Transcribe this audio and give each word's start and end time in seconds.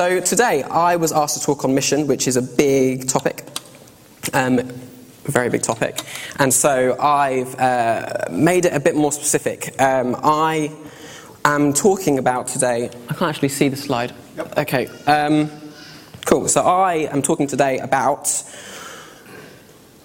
so 0.00 0.18
today 0.18 0.62
I 0.62 0.96
was 0.96 1.12
asked 1.12 1.38
to 1.38 1.44
talk 1.44 1.62
on 1.62 1.74
mission, 1.74 2.06
which 2.06 2.26
is 2.26 2.38
a 2.38 2.40
big 2.40 3.06
topic, 3.06 3.44
um, 4.32 4.58
a 4.58 5.30
very 5.30 5.50
big 5.50 5.60
topic. 5.60 6.00
And 6.38 6.54
so 6.54 6.98
I've 6.98 7.54
uh, 7.60 8.24
made 8.30 8.64
it 8.64 8.72
a 8.72 8.80
bit 8.80 8.96
more 8.96 9.12
specific. 9.12 9.78
Um, 9.78 10.16
I 10.22 10.74
am 11.44 11.74
talking 11.74 12.18
about 12.18 12.46
today. 12.46 12.88
I 13.10 13.12
can't 13.12 13.28
actually 13.28 13.50
see 13.50 13.68
the 13.68 13.76
slide. 13.76 14.14
Yep. 14.38 14.58
Okay. 14.60 14.86
Um, 15.04 15.50
cool. 16.24 16.48
So 16.48 16.62
I 16.62 17.06
am 17.12 17.20
talking 17.20 17.46
today 17.46 17.78
about 17.80 18.24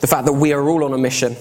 the 0.02 0.08
fact 0.08 0.26
that 0.26 0.34
we 0.34 0.52
are 0.52 0.68
all 0.68 0.84
on 0.84 0.92
a 0.92 0.98
mission. 0.98 1.38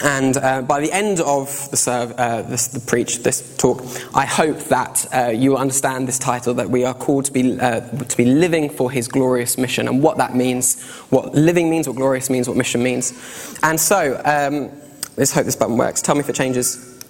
And 0.00 0.36
uh, 0.38 0.62
by 0.62 0.80
the 0.80 0.90
end 0.90 1.20
of 1.20 1.70
the, 1.70 1.76
serve, 1.76 2.12
uh, 2.12 2.42
this, 2.42 2.68
the 2.68 2.80
preach, 2.80 3.18
this 3.18 3.56
talk, 3.58 3.82
I 4.14 4.24
hope 4.24 4.58
that 4.64 5.06
uh, 5.14 5.28
you 5.28 5.50
will 5.50 5.58
understand 5.58 6.08
this 6.08 6.18
title 6.18 6.54
that 6.54 6.70
we 6.70 6.84
are 6.84 6.94
called 6.94 7.26
to 7.26 7.32
be, 7.32 7.60
uh, 7.60 7.80
to 7.80 8.16
be 8.16 8.24
living 8.24 8.70
for 8.70 8.90
His 8.90 9.06
glorious 9.06 9.58
mission 9.58 9.88
and 9.88 10.02
what 10.02 10.16
that 10.16 10.34
means, 10.34 10.82
what 11.10 11.34
living 11.34 11.68
means, 11.68 11.86
what 11.86 11.96
glorious 11.96 12.30
means, 12.30 12.48
what 12.48 12.56
mission 12.56 12.82
means. 12.82 13.12
And 13.62 13.78
so, 13.78 14.20
um, 14.24 14.70
let's 15.16 15.32
hope 15.32 15.44
this 15.44 15.56
button 15.56 15.76
works. 15.76 16.00
Tell 16.00 16.14
me 16.14 16.20
if 16.20 16.28
it 16.30 16.36
changes. 16.36 17.04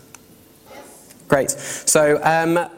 Great. 1.29 1.51
So, 1.51 2.21
um, 2.25 2.69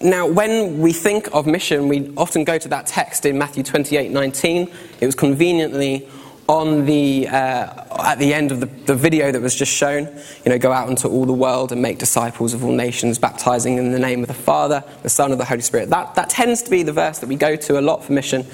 now, 0.00 0.26
when 0.26 0.80
we 0.80 0.92
think 0.92 1.34
of 1.34 1.46
mission, 1.46 1.88
we 1.88 2.12
often 2.16 2.44
go 2.44 2.58
to 2.58 2.68
that 2.68 2.86
text 2.86 3.24
in 3.24 3.38
Matthew 3.38 3.62
28 3.62 4.10
19. 4.10 4.70
It 5.00 5.06
was 5.06 5.14
conveniently 5.14 6.06
on 6.46 6.84
the, 6.84 7.26
uh, 7.28 8.10
at 8.10 8.18
the 8.18 8.34
end 8.34 8.52
of 8.52 8.60
the, 8.60 8.66
the 8.66 8.94
video 8.94 9.32
that 9.32 9.40
was 9.40 9.54
just 9.54 9.72
shown, 9.72 10.04
you 10.44 10.50
know, 10.50 10.58
go 10.58 10.72
out 10.72 10.88
into 10.90 11.08
all 11.08 11.24
the 11.24 11.32
world 11.32 11.72
and 11.72 11.80
make 11.80 11.98
disciples 11.98 12.52
of 12.52 12.62
all 12.62 12.72
nations, 12.72 13.18
baptizing 13.18 13.78
in 13.78 13.92
the 13.92 13.98
name 13.98 14.20
of 14.20 14.28
the 14.28 14.34
Father, 14.34 14.84
the 15.02 15.08
Son, 15.08 15.32
and 15.32 15.40
the 15.40 15.44
Holy 15.44 15.62
Spirit. 15.62 15.88
That, 15.88 16.14
that 16.16 16.28
tends 16.28 16.62
to 16.62 16.70
be 16.70 16.82
the 16.82 16.92
verse 16.92 17.18
that 17.20 17.28
we 17.28 17.36
go 17.36 17.56
to 17.56 17.78
a 17.78 17.82
lot 17.82 18.04
for 18.04 18.12
mission. 18.12 18.46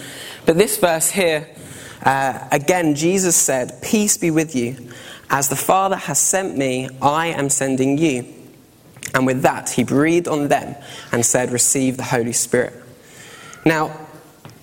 But 0.47 0.56
this 0.56 0.79
verse 0.79 1.11
here, 1.11 1.48
uh, 2.05 2.47
again, 2.53 2.95
Jesus 2.95 3.34
said, 3.34 3.83
Peace 3.83 4.17
be 4.17 4.31
with 4.31 4.55
you. 4.55 4.77
As 5.29 5.48
the 5.48 5.57
Father 5.57 5.97
has 5.97 6.19
sent 6.19 6.57
me, 6.57 6.89
I 7.03 7.29
am 7.29 7.51
sending 7.51 7.98
you. 7.98 8.27
And 9.14 9.27
with 9.27 9.42
that, 9.42 9.70
he 9.70 9.83
breathed 9.83 10.29
on 10.29 10.48
them 10.48 10.77
and 11.11 11.27
said, 11.27 11.51
Receive 11.51 11.97
the 11.97 12.05
Holy 12.05 12.33
Spirit. 12.33 12.75
Now, 13.64 14.09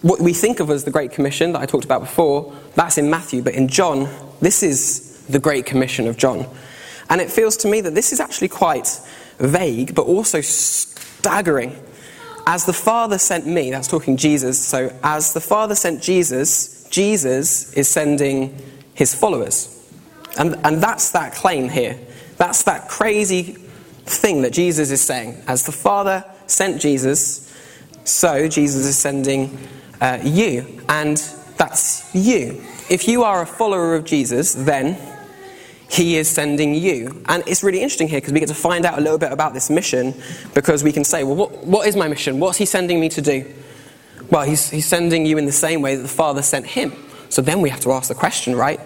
what 0.01 0.19
we 0.19 0.33
think 0.33 0.59
of 0.59 0.69
as 0.69 0.83
the 0.83 0.91
Great 0.91 1.11
Commission 1.11 1.53
that 1.53 1.61
I 1.61 1.65
talked 1.65 1.85
about 1.85 2.01
before, 2.01 2.55
that's 2.75 2.97
in 2.97 3.09
Matthew, 3.09 3.41
but 3.41 3.53
in 3.53 3.67
John, 3.67 4.09
this 4.41 4.61
is 4.61 5.25
the 5.27 5.39
Great 5.39 5.65
Commission 5.65 6.07
of 6.07 6.17
John. 6.17 6.47
And 7.09 7.21
it 7.21 7.31
feels 7.31 7.57
to 7.57 7.67
me 7.67 7.81
that 7.81 7.95
this 7.95 8.13
is 8.13 8.19
actually 8.19 8.49
quite 8.49 8.99
vague, 9.39 9.95
but 9.95 10.05
also 10.05 10.41
staggering. 10.41 11.75
As 12.45 12.65
the 12.65 12.73
Father 12.73 13.17
sent 13.17 13.47
me, 13.47 13.71
that's 13.71 13.87
talking 13.87 14.17
Jesus, 14.17 14.59
so 14.63 14.93
as 15.03 15.33
the 15.33 15.41
Father 15.41 15.75
sent 15.75 16.01
Jesus, 16.01 16.87
Jesus 16.89 17.73
is 17.73 17.87
sending 17.87 18.57
his 18.93 19.13
followers. 19.13 19.73
And, 20.37 20.55
and 20.63 20.81
that's 20.81 21.11
that 21.11 21.33
claim 21.33 21.69
here. 21.69 21.99
That's 22.37 22.63
that 22.63 22.87
crazy 22.87 23.57
thing 24.05 24.43
that 24.43 24.53
Jesus 24.53 24.91
is 24.91 25.01
saying. 25.01 25.41
As 25.47 25.63
the 25.63 25.71
Father 25.71 26.23
sent 26.45 26.79
Jesus, 26.81 27.53
so 28.05 28.47
Jesus 28.47 28.85
is 28.85 28.97
sending 28.97 29.57
uh, 30.01 30.19
you. 30.23 30.81
And 30.89 31.17
that's 31.57 32.13
you. 32.13 32.63
If 32.89 33.07
you 33.07 33.23
are 33.23 33.41
a 33.41 33.45
follower 33.45 33.95
of 33.95 34.05
Jesus, 34.05 34.53
then 34.53 34.97
he 35.89 36.17
is 36.17 36.29
sending 36.29 36.75
you. 36.75 37.23
And 37.27 37.43
it's 37.47 37.63
really 37.63 37.81
interesting 37.81 38.07
here 38.07 38.19
because 38.19 38.33
we 38.33 38.39
get 38.39 38.49
to 38.49 38.55
find 38.55 38.85
out 38.85 38.97
a 38.97 39.01
little 39.01 39.17
bit 39.17 39.31
about 39.31 39.53
this 39.53 39.69
mission 39.69 40.13
because 40.53 40.83
we 40.83 40.91
can 40.91 41.03
say, 41.03 41.23
well, 41.23 41.35
what, 41.35 41.65
what 41.65 41.87
is 41.87 41.95
my 41.95 42.07
mission? 42.07 42.39
What's 42.39 42.57
he 42.57 42.65
sending 42.65 42.99
me 42.99 43.09
to 43.09 43.21
do? 43.21 43.45
Well, 44.29 44.43
he's, 44.43 44.69
he's 44.69 44.85
sending 44.85 45.25
you 45.25 45.37
in 45.37 45.45
the 45.45 45.51
same 45.51 45.81
way 45.81 45.95
that 45.95 46.01
the 46.01 46.07
Father 46.07 46.41
sent 46.41 46.65
him. 46.65 46.93
So 47.29 47.41
then 47.41 47.61
we 47.61 47.69
have 47.69 47.79
to 47.81 47.91
ask 47.91 48.09
the 48.09 48.15
question, 48.15 48.55
right? 48.55 48.79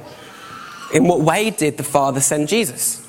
In 0.93 1.07
what 1.07 1.21
way 1.21 1.49
did 1.49 1.77
the 1.77 1.83
Father 1.83 2.19
send 2.19 2.47
Jesus? 2.47 3.00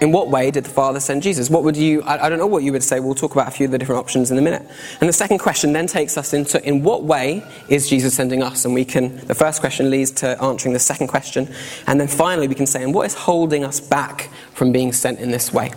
In 0.00 0.12
what 0.12 0.28
way 0.28 0.50
did 0.50 0.64
the 0.64 0.70
Father 0.70 1.00
send 1.00 1.22
Jesus? 1.22 1.50
What 1.50 1.64
would 1.64 1.76
you, 1.76 2.02
I, 2.02 2.26
I, 2.26 2.28
don't 2.28 2.38
know 2.38 2.46
what 2.46 2.62
you 2.62 2.72
would 2.72 2.84
say. 2.84 3.00
We'll 3.00 3.16
talk 3.16 3.32
about 3.32 3.48
a 3.48 3.50
few 3.50 3.66
of 3.66 3.72
the 3.72 3.78
different 3.78 3.98
options 3.98 4.30
in 4.30 4.38
a 4.38 4.42
minute. 4.42 4.62
And 5.00 5.08
the 5.08 5.12
second 5.12 5.38
question 5.38 5.72
then 5.72 5.88
takes 5.88 6.16
us 6.16 6.32
into 6.32 6.64
in 6.64 6.84
what 6.84 7.02
way 7.02 7.42
is 7.68 7.88
Jesus 7.88 8.14
sending 8.14 8.42
us? 8.42 8.64
And 8.64 8.74
we 8.74 8.84
can, 8.84 9.16
the 9.26 9.34
first 9.34 9.60
question 9.60 9.90
leads 9.90 10.12
to 10.12 10.40
answering 10.42 10.72
the 10.72 10.78
second 10.78 11.08
question. 11.08 11.52
And 11.88 12.00
then 12.00 12.06
finally 12.06 12.46
we 12.46 12.54
can 12.54 12.66
say, 12.66 12.82
and 12.84 12.94
what 12.94 13.06
is 13.06 13.14
holding 13.14 13.64
us 13.64 13.80
back 13.80 14.30
from 14.54 14.70
being 14.70 14.92
sent 14.92 15.18
in 15.18 15.32
this 15.32 15.52
way? 15.52 15.72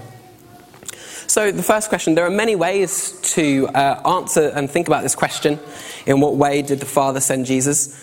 So, 1.32 1.50
the 1.50 1.64
first 1.64 1.88
question 1.88 2.14
there 2.14 2.26
are 2.26 2.30
many 2.30 2.58
ways 2.58 3.18
to 3.36 3.70
uh, 3.70 4.02
answer 4.06 4.52
and 4.54 4.70
think 4.70 4.88
about 4.88 5.02
this 5.02 5.16
question. 5.16 5.60
In 6.06 6.20
what 6.20 6.36
way 6.36 6.62
did 6.62 6.82
the 6.82 6.86
Father 6.86 7.22
send 7.22 7.46
Jesus? 7.46 7.98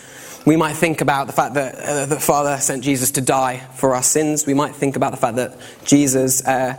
We 0.49 0.57
might 0.57 0.77
think 0.77 1.03
about 1.03 1.27
the 1.27 1.35
fact 1.35 1.53
that 1.57 1.75
uh, 1.75 2.07
the 2.07 2.19
Father 2.19 2.57
sent 2.57 2.83
Jesus 2.83 3.11
to 3.11 3.21
die 3.21 3.59
for 3.75 3.95
our 3.95 4.03
sins. 4.03 4.47
We 4.47 4.55
might 4.55 4.75
think 4.75 4.97
about 4.97 5.11
the 5.11 5.19
fact 5.19 5.37
that 5.37 5.59
Jesus 5.85 6.43
uh, 6.47 6.75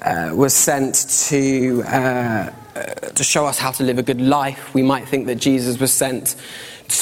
uh, 0.00 0.30
was 0.36 0.54
sent 0.54 0.94
to, 1.26 1.82
uh, 1.82 1.88
uh, 1.88 2.84
to 2.84 3.24
show 3.24 3.44
us 3.44 3.58
how 3.58 3.72
to 3.72 3.82
live 3.82 3.98
a 3.98 4.04
good 4.04 4.20
life. 4.20 4.72
We 4.72 4.84
might 4.84 5.08
think 5.08 5.26
that 5.26 5.34
Jesus 5.34 5.80
was 5.80 5.92
sent 5.92 6.36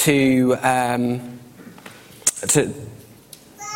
to, 0.05 0.57
um, 0.63 1.39
to, 2.47 2.73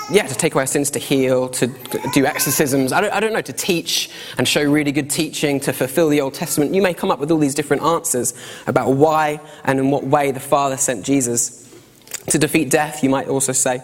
yeah, 0.10 0.26
to 0.26 0.34
take 0.34 0.56
away 0.56 0.64
our 0.64 0.68
sins, 0.68 0.90
to 0.90 1.00
heal, 1.00 1.48
to 1.50 1.68
do 2.12 2.26
exorcisms. 2.26 2.92
I 2.92 3.02
don't, 3.02 3.14
I 3.14 3.20
don't 3.20 3.34
know, 3.34 3.42
to 3.42 3.54
teach 3.54 4.10
and 4.40 4.48
show 4.48 4.64
really 4.64 4.92
good 4.92 5.12
teaching, 5.12 5.60
to 5.60 5.74
fulfill 5.74 6.10
the 6.10 6.22
Old 6.22 6.34
Testament. 6.34 6.74
You 6.74 6.82
may 6.82 6.96
come 6.96 7.12
up 7.12 7.20
with 7.20 7.30
all 7.30 7.38
these 7.38 7.54
different 7.54 7.84
answers 7.84 8.34
about 8.66 8.94
why 8.94 9.40
and 9.64 9.78
in 9.78 9.92
what 9.92 10.06
way 10.06 10.32
the 10.32 10.40
Father 10.40 10.78
sent 10.78 11.06
Jesus 11.06 11.62
to 12.28 12.38
defeat 12.38 12.70
death, 12.70 13.04
you 13.04 13.10
might 13.10 13.28
also 13.28 13.52
say. 13.52 13.82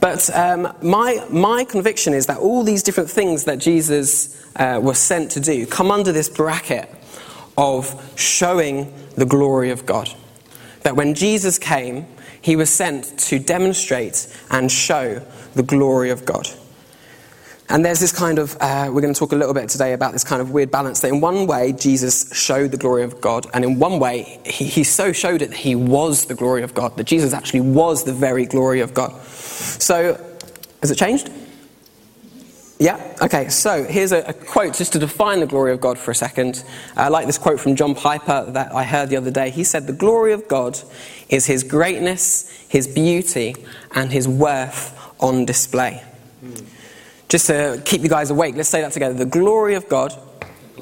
But 0.00 0.30
um, 0.34 0.72
my, 0.80 1.24
my 1.30 1.64
conviction 1.64 2.14
is 2.14 2.26
that 2.26 2.38
all 2.38 2.62
these 2.62 2.82
different 2.82 3.10
things 3.10 3.44
that 3.44 3.58
Jesus 3.58 4.36
uh, 4.56 4.78
was 4.82 4.98
sent 4.98 5.32
to 5.32 5.40
do 5.40 5.66
come 5.66 5.90
under 5.90 6.12
this 6.12 6.28
bracket 6.28 6.88
of 7.56 8.12
showing 8.16 8.92
the 9.16 9.26
glory 9.26 9.70
of 9.70 9.84
God. 9.84 10.08
That 10.82 10.94
when 10.94 11.14
Jesus 11.14 11.58
came, 11.58 12.06
he 12.40 12.54
was 12.54 12.70
sent 12.70 13.18
to 13.18 13.38
demonstrate 13.38 14.32
and 14.50 14.70
show 14.70 15.26
the 15.54 15.64
glory 15.64 16.10
of 16.10 16.24
God. 16.24 16.48
And 17.70 17.84
there's 17.84 18.00
this 18.00 18.12
kind 18.12 18.38
of, 18.38 18.56
uh, 18.60 18.90
we're 18.90 19.02
going 19.02 19.12
to 19.12 19.18
talk 19.18 19.32
a 19.32 19.36
little 19.36 19.52
bit 19.52 19.68
today 19.68 19.92
about 19.92 20.12
this 20.12 20.24
kind 20.24 20.40
of 20.40 20.50
weird 20.50 20.70
balance 20.70 21.00
that 21.00 21.08
in 21.08 21.20
one 21.20 21.46
way 21.46 21.72
Jesus 21.72 22.34
showed 22.34 22.70
the 22.70 22.78
glory 22.78 23.02
of 23.02 23.20
God, 23.20 23.46
and 23.52 23.62
in 23.62 23.78
one 23.78 23.98
way 23.98 24.40
he, 24.46 24.64
he 24.64 24.84
so 24.84 25.12
showed 25.12 25.42
it 25.42 25.50
that 25.50 25.58
he 25.58 25.74
was 25.74 26.26
the 26.26 26.34
glory 26.34 26.62
of 26.62 26.72
God, 26.72 26.96
that 26.96 27.04
Jesus 27.04 27.34
actually 27.34 27.60
was 27.60 28.04
the 28.04 28.12
very 28.14 28.46
glory 28.46 28.80
of 28.80 28.94
God. 28.94 29.20
So, 29.22 30.14
has 30.80 30.90
it 30.90 30.96
changed? 30.96 31.30
Yeah? 32.78 33.16
Okay, 33.20 33.48
so 33.48 33.84
here's 33.84 34.12
a, 34.12 34.20
a, 34.20 34.32
quote 34.32 34.74
just 34.74 34.92
to 34.94 34.98
define 34.98 35.40
the 35.40 35.46
glory 35.46 35.72
of 35.72 35.80
God 35.80 35.98
for 35.98 36.10
a 36.12 36.14
second. 36.14 36.64
I 36.96 37.08
like 37.08 37.26
this 37.26 37.36
quote 37.36 37.60
from 37.60 37.76
John 37.76 37.94
Piper 37.94 38.46
that 38.52 38.72
I 38.72 38.84
heard 38.84 39.10
the 39.10 39.16
other 39.16 39.32
day. 39.32 39.50
He 39.50 39.64
said, 39.64 39.86
The 39.86 39.92
glory 39.92 40.32
of 40.32 40.46
God 40.48 40.78
is 41.28 41.44
his 41.46 41.64
greatness, 41.64 42.48
his 42.68 42.86
beauty, 42.86 43.56
and 43.94 44.12
his 44.12 44.28
worth 44.28 44.96
on 45.20 45.44
display. 45.44 46.02
Mm. 46.42 46.64
Just 47.28 47.46
to 47.48 47.82
keep 47.84 48.02
you 48.02 48.08
guys 48.08 48.30
awake, 48.30 48.56
let's 48.56 48.70
say 48.70 48.80
that 48.80 48.92
together. 48.92 49.14
The 49.14 49.26
glory 49.26 49.74
of 49.74 49.86
God, 49.88 50.14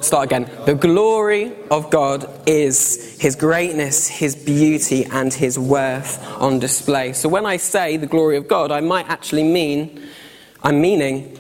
start 0.01 0.27
again. 0.27 0.49
The 0.65 0.75
glory 0.75 1.53
of 1.71 1.91
God 1.91 2.49
is 2.49 3.21
His 3.21 3.35
greatness, 3.35 4.07
His 4.07 4.37
beauty, 4.37 5.05
and 5.07 5.35
His 5.35 5.59
worth 5.59 6.25
on 6.41 6.61
display. 6.61 7.15
So 7.15 7.29
when 7.29 7.47
I 7.47 7.57
say 7.57 7.97
the 7.97 8.07
glory 8.07 8.37
of 8.37 8.47
God, 8.47 8.71
I 8.71 8.81
might 8.81 9.09
actually 9.09 9.43
mean, 9.43 10.09
I'm 10.63 10.81
meaning, 10.81 11.37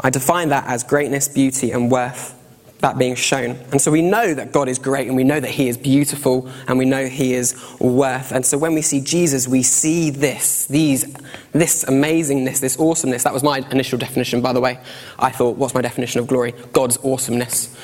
I 0.00 0.08
define 0.10 0.48
that 0.50 0.66
as 0.66 0.82
greatness, 0.84 1.28
beauty, 1.28 1.72
and 1.72 1.90
worth 1.90 2.35
that 2.80 2.98
being 2.98 3.14
shown. 3.14 3.52
And 3.72 3.80
so 3.80 3.90
we 3.90 4.02
know 4.02 4.34
that 4.34 4.52
God 4.52 4.68
is 4.68 4.78
great 4.78 5.08
and 5.08 5.16
we 5.16 5.24
know 5.24 5.40
that 5.40 5.50
He 5.50 5.68
is 5.68 5.78
beautiful 5.78 6.48
and 6.68 6.78
we 6.78 6.84
know 6.84 7.06
He 7.06 7.32
is 7.32 7.54
worth. 7.80 8.32
And 8.32 8.44
so 8.44 8.58
when 8.58 8.74
we 8.74 8.82
see 8.82 9.00
Jesus, 9.00 9.48
we 9.48 9.62
see 9.62 10.10
this, 10.10 10.66
these, 10.66 11.12
this 11.52 11.84
amazingness, 11.84 12.60
this 12.60 12.78
awesomeness. 12.78 13.24
That 13.24 13.32
was 13.32 13.42
my 13.42 13.58
initial 13.70 13.98
definition, 13.98 14.42
by 14.42 14.52
the 14.52 14.60
way. 14.60 14.78
I 15.18 15.30
thought, 15.30 15.56
what's 15.56 15.74
my 15.74 15.80
definition 15.82 16.20
of 16.20 16.26
glory? 16.26 16.52
God's 16.72 16.98
awesomeness. 16.98 17.74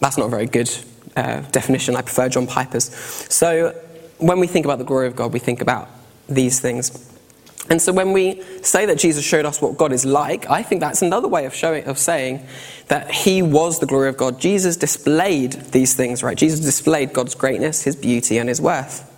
That's 0.00 0.18
not 0.18 0.26
a 0.26 0.30
very 0.30 0.46
good 0.46 0.70
uh, 1.16 1.42
definition. 1.52 1.94
I 1.94 2.02
prefer 2.02 2.28
John 2.28 2.46
Piper's. 2.46 2.92
So 3.32 3.70
when 4.18 4.40
we 4.40 4.46
think 4.48 4.66
about 4.66 4.78
the 4.78 4.84
glory 4.84 5.06
of 5.06 5.14
God, 5.14 5.32
we 5.32 5.38
think 5.38 5.60
about 5.60 5.88
these 6.28 6.58
things. 6.58 7.08
And 7.70 7.80
so 7.80 7.92
when 7.92 8.12
we 8.12 8.42
say 8.62 8.86
that 8.86 8.98
Jesus 8.98 9.24
showed 9.24 9.46
us 9.46 9.62
what 9.62 9.76
God 9.76 9.92
is 9.92 10.04
like, 10.04 10.50
I 10.50 10.62
think 10.62 10.80
that's 10.80 11.00
another 11.00 11.28
way 11.28 11.46
of 11.46 11.54
showing 11.54 11.84
of 11.84 11.98
saying 11.98 12.46
that 12.88 13.10
he 13.10 13.40
was 13.40 13.78
the 13.78 13.86
glory 13.86 14.08
of 14.08 14.16
God. 14.16 14.40
Jesus 14.40 14.76
displayed 14.76 15.52
these 15.70 15.94
things, 15.94 16.22
right? 16.22 16.36
Jesus 16.36 16.60
displayed 16.60 17.12
God's 17.12 17.34
greatness, 17.34 17.82
his 17.82 17.96
beauty 17.96 18.38
and 18.38 18.48
his 18.48 18.60
worth. 18.60 19.08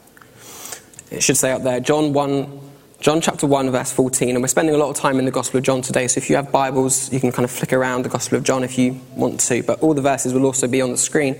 It 1.11 1.23
should 1.23 1.37
say 1.37 1.52
up 1.52 1.62
there 1.62 1.81
John 1.81 2.12
1 2.12 2.61
John 3.05 3.20
chapter 3.20 3.46
1, 3.46 3.70
verse 3.70 3.93
14, 3.93 4.31
and 4.31 4.41
we're 4.41 4.49
spending 4.49 4.75
a 4.75 4.79
lot 4.79 4.88
of 4.88 4.97
time 4.97 5.19
in 5.19 5.26
the 5.26 5.31
Gospel 5.31 5.58
of 5.58 5.64
John 5.64 5.82
today, 5.82 6.08
so 6.08 6.17
if 6.17 6.31
you 6.31 6.37
have 6.37 6.50
Bibles, 6.50 7.12
you 7.12 7.20
can 7.20 7.32
kind 7.32 7.44
of 7.44 7.50
flick 7.50 7.75
around 7.75 8.02
the 8.02 8.08
Gospel 8.08 8.38
of 8.38 8.44
John 8.44 8.64
if 8.64 8.79
you 8.79 8.99
want 9.14 9.40
to, 9.40 9.62
but 9.62 9.81
all 9.81 9.93
the 9.93 10.00
verses 10.00 10.32
will 10.32 10.47
also 10.47 10.67
be 10.67 10.81
on 10.81 10.90
the 10.90 10.97
screen. 10.97 11.37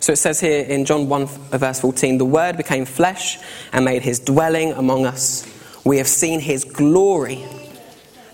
So 0.00 0.14
it 0.14 0.16
says 0.16 0.40
here 0.40 0.64
in 0.64 0.86
John 0.86 1.10
1, 1.10 1.26
verse 1.26 1.80
14, 1.80 2.16
the 2.16 2.24
Word 2.24 2.56
became 2.56 2.86
flesh 2.86 3.38
and 3.74 3.84
made 3.84 4.00
his 4.00 4.20
dwelling 4.20 4.72
among 4.72 5.04
us. 5.04 5.46
We 5.84 5.98
have 5.98 6.08
seen 6.08 6.40
his 6.40 6.64
glory, 6.64 7.44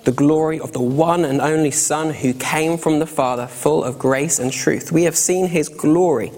the 0.04 0.12
glory 0.12 0.60
of 0.60 0.72
the 0.72 0.82
one 0.82 1.24
and 1.24 1.40
only 1.40 1.70
Son 1.70 2.12
who 2.12 2.34
came 2.34 2.76
from 2.76 2.98
the 2.98 3.06
Father, 3.06 3.46
full 3.46 3.82
of 3.82 3.98
grace 3.98 4.38
and 4.38 4.52
truth. 4.52 4.92
We 4.92 5.04
have 5.04 5.16
seen 5.16 5.48
his 5.48 5.68
glory. 5.68 6.32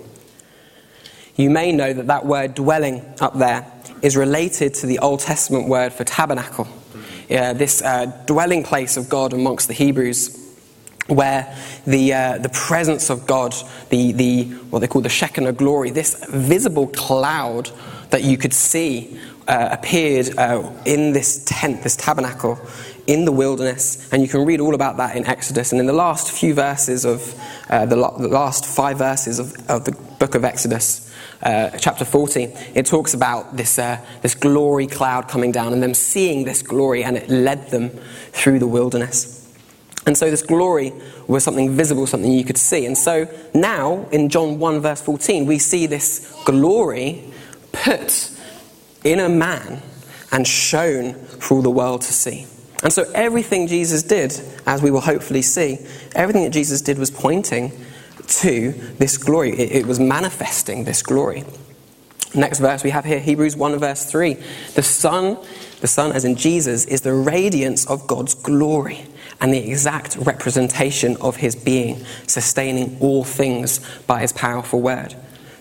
You 1.36 1.50
may 1.50 1.72
know 1.72 1.92
that 1.92 2.06
that 2.06 2.26
word 2.26 2.54
dwelling 2.54 3.04
up 3.20 3.36
there 3.38 3.66
is 4.02 4.16
related 4.16 4.74
to 4.74 4.86
the 4.86 4.98
Old 5.00 5.20
Testament 5.20 5.68
word 5.68 5.92
for 5.92 6.04
tabernacle, 6.04 6.68
yeah, 7.28 7.52
this 7.52 7.82
uh, 7.82 8.06
dwelling 8.26 8.62
place 8.62 8.96
of 8.96 9.08
God 9.08 9.32
amongst 9.32 9.68
the 9.68 9.74
Hebrews, 9.74 10.36
where 11.06 11.56
the, 11.86 12.12
uh, 12.12 12.38
the 12.38 12.48
presence 12.50 13.10
of 13.10 13.26
God, 13.26 13.54
the, 13.88 14.12
the, 14.12 14.44
what 14.70 14.80
they 14.80 14.86
call 14.86 15.02
the 15.02 15.08
Shekinah 15.08 15.52
glory, 15.52 15.90
this 15.90 16.24
visible 16.28 16.86
cloud 16.88 17.70
that 18.10 18.22
you 18.24 18.36
could 18.36 18.52
see 18.52 19.18
uh, 19.48 19.68
appeared 19.72 20.38
uh, 20.38 20.70
in 20.84 21.12
this 21.12 21.44
tent, 21.44 21.82
this 21.82 21.96
tabernacle 21.96 22.58
in 23.06 23.24
the 23.24 23.32
wilderness. 23.32 24.12
And 24.12 24.22
you 24.22 24.28
can 24.28 24.44
read 24.44 24.60
all 24.60 24.74
about 24.74 24.96
that 24.98 25.16
in 25.16 25.26
Exodus. 25.26 25.72
And 25.72 25.80
in 25.80 25.86
the 25.86 25.92
last 25.92 26.30
few 26.30 26.54
verses 26.54 27.04
of 27.04 27.34
uh, 27.68 27.86
the, 27.86 27.96
the, 27.96 28.28
last 28.28 28.64
five 28.64 28.98
verses 28.98 29.38
of, 29.38 29.54
of 29.68 29.84
the 29.84 29.92
book 30.18 30.34
of 30.34 30.44
Exodus, 30.44 31.12
uh, 31.42 31.70
chapter 31.78 32.04
14, 32.04 32.52
it 32.74 32.86
talks 32.86 33.14
about 33.14 33.56
this, 33.56 33.78
uh, 33.78 34.04
this 34.22 34.34
glory 34.34 34.86
cloud 34.86 35.28
coming 35.28 35.50
down 35.50 35.72
and 35.72 35.82
them 35.82 35.94
seeing 35.94 36.44
this 36.44 36.62
glory, 36.62 37.02
and 37.02 37.16
it 37.16 37.28
led 37.28 37.68
them 37.70 37.90
through 38.32 38.58
the 38.58 38.66
wilderness. 38.66 39.36
And 40.06 40.16
so 40.16 40.30
this 40.30 40.42
glory 40.42 40.92
was 41.26 41.44
something 41.44 41.70
visible, 41.70 42.06
something 42.06 42.30
you 42.30 42.44
could 42.44 42.58
see. 42.58 42.86
And 42.86 42.96
so 42.96 43.28
now, 43.54 44.08
in 44.10 44.28
John 44.28 44.58
1, 44.58 44.80
verse 44.80 45.00
14, 45.02 45.46
we 45.46 45.58
see 45.58 45.86
this 45.86 46.34
glory 46.44 47.29
put 47.72 48.30
in 49.04 49.20
a 49.20 49.28
man 49.28 49.82
and 50.32 50.46
shown 50.46 51.14
for 51.14 51.56
all 51.56 51.62
the 51.62 51.70
world 51.70 52.02
to 52.02 52.12
see. 52.12 52.46
And 52.82 52.92
so 52.92 53.10
everything 53.14 53.66
Jesus 53.66 54.02
did, 54.02 54.40
as 54.66 54.82
we 54.82 54.90
will 54.90 55.00
hopefully 55.00 55.42
see, 55.42 55.78
everything 56.14 56.44
that 56.44 56.52
Jesus 56.52 56.80
did 56.80 56.98
was 56.98 57.10
pointing 57.10 57.72
to 58.26 58.72
this 58.98 59.18
glory. 59.18 59.50
It, 59.50 59.72
it, 59.72 59.86
was 59.86 59.98
manifesting 59.98 60.84
this 60.84 61.02
glory. 61.02 61.44
Next 62.34 62.60
verse 62.60 62.84
we 62.84 62.90
have 62.90 63.04
here, 63.04 63.18
Hebrews 63.18 63.56
1 63.56 63.78
verse 63.78 64.04
3. 64.06 64.34
The 64.74 64.82
Son, 64.82 65.36
the 65.80 65.88
Son 65.88 66.12
as 66.12 66.24
in 66.24 66.36
Jesus, 66.36 66.84
is 66.86 67.00
the 67.00 67.12
radiance 67.12 67.86
of 67.86 68.06
God's 68.06 68.34
glory 68.34 69.06
and 69.40 69.52
the 69.52 69.70
exact 69.70 70.16
representation 70.16 71.16
of 71.20 71.36
his 71.36 71.56
being, 71.56 72.04
sustaining 72.26 72.96
all 73.00 73.24
things 73.24 73.80
by 74.06 74.20
his 74.20 74.32
powerful 74.32 74.80
word. 74.80 75.14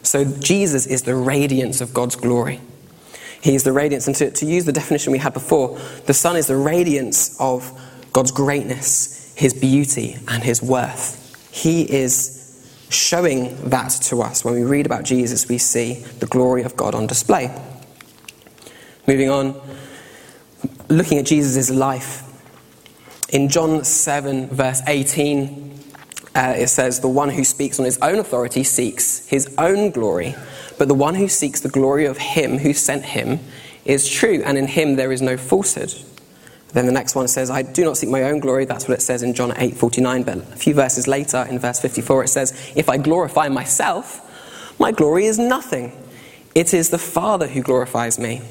So 0.03 0.25
Jesus 0.25 0.85
is 0.85 1.03
the 1.03 1.15
radiance 1.15 1.81
of 1.81 1.93
God's 1.93 2.15
glory. 2.15 2.61
He 3.41 3.55
is 3.55 3.63
the 3.63 3.71
radiance, 3.71 4.07
and 4.07 4.15
to, 4.17 4.31
to 4.31 4.45
use 4.45 4.65
the 4.65 4.73
definition 4.73 5.11
we 5.11 5.19
had 5.19 5.33
before, 5.33 5.79
the 6.05 6.13
Son 6.13 6.35
is 6.35 6.47
the 6.47 6.57
radiance 6.57 7.39
of 7.39 7.71
God's 8.11 8.31
greatness, 8.31 9.33
his 9.35 9.53
beauty, 9.53 10.17
and 10.27 10.43
his 10.43 10.61
worth. 10.61 11.17
He 11.51 11.83
is 11.83 12.35
showing 12.89 13.55
that 13.69 13.89
to 13.89 14.21
us. 14.21 14.43
When 14.43 14.55
we 14.55 14.63
read 14.63 14.85
about 14.85 15.03
Jesus, 15.03 15.47
we 15.47 15.57
see 15.57 15.95
the 16.19 16.25
glory 16.25 16.63
of 16.63 16.75
God 16.75 16.95
on 16.95 17.07
display. 17.07 17.55
Moving 19.07 19.29
on, 19.29 19.59
looking 20.89 21.17
at 21.17 21.25
Jesus' 21.25 21.69
life. 21.69 22.23
In 23.29 23.47
John 23.47 23.83
7, 23.83 24.47
verse 24.47 24.81
18, 24.87 25.68
uh, 26.35 26.53
it 26.57 26.67
says, 26.67 26.99
The 26.99 27.07
one 27.07 27.29
who 27.29 27.43
speaks 27.43 27.79
on 27.79 27.85
his 27.85 27.97
own 27.99 28.19
authority 28.19 28.63
seeks 28.63 29.27
his 29.27 29.53
own 29.57 29.91
glory, 29.91 30.35
but 30.77 30.87
the 30.87 30.93
one 30.93 31.15
who 31.15 31.27
seeks 31.27 31.61
the 31.61 31.69
glory 31.69 32.05
of 32.05 32.17
him 32.17 32.59
who 32.59 32.73
sent 32.73 33.05
him 33.05 33.39
is 33.85 34.07
true, 34.07 34.41
and 34.45 34.57
in 34.57 34.67
him 34.67 34.95
there 34.95 35.11
is 35.11 35.21
no 35.21 35.37
falsehood. 35.37 35.93
Then 36.73 36.85
the 36.85 36.91
next 36.91 37.15
one 37.15 37.27
says, 37.27 37.49
I 37.49 37.63
do 37.63 37.83
not 37.83 37.97
seek 37.97 38.09
my 38.09 38.23
own 38.23 38.39
glory. 38.39 38.65
That's 38.65 38.87
what 38.87 38.99
it 38.99 39.01
says 39.01 39.23
in 39.23 39.33
John 39.33 39.53
8 39.57 39.75
49. 39.75 40.23
But 40.23 40.37
a 40.37 40.41
few 40.41 40.75
verses 40.75 41.07
later, 41.07 41.45
in 41.49 41.57
verse 41.57 41.79
54, 41.79 42.25
it 42.25 42.27
says, 42.27 42.71
If 42.75 42.89
I 42.89 42.97
glorify 42.97 43.49
myself, 43.49 44.25
my 44.79 44.91
glory 44.91 45.25
is 45.25 45.39
nothing. 45.39 45.91
It 46.53 46.73
is 46.73 46.89
the 46.89 46.99
Father 46.99 47.47
who 47.47 47.61
glorifies 47.61 48.19
me. 48.19 48.41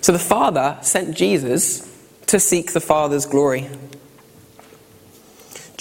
So 0.00 0.10
the 0.10 0.18
Father 0.18 0.78
sent 0.82 1.16
Jesus 1.16 1.88
to 2.26 2.40
seek 2.40 2.72
the 2.72 2.80
Father's 2.80 3.26
glory. 3.26 3.68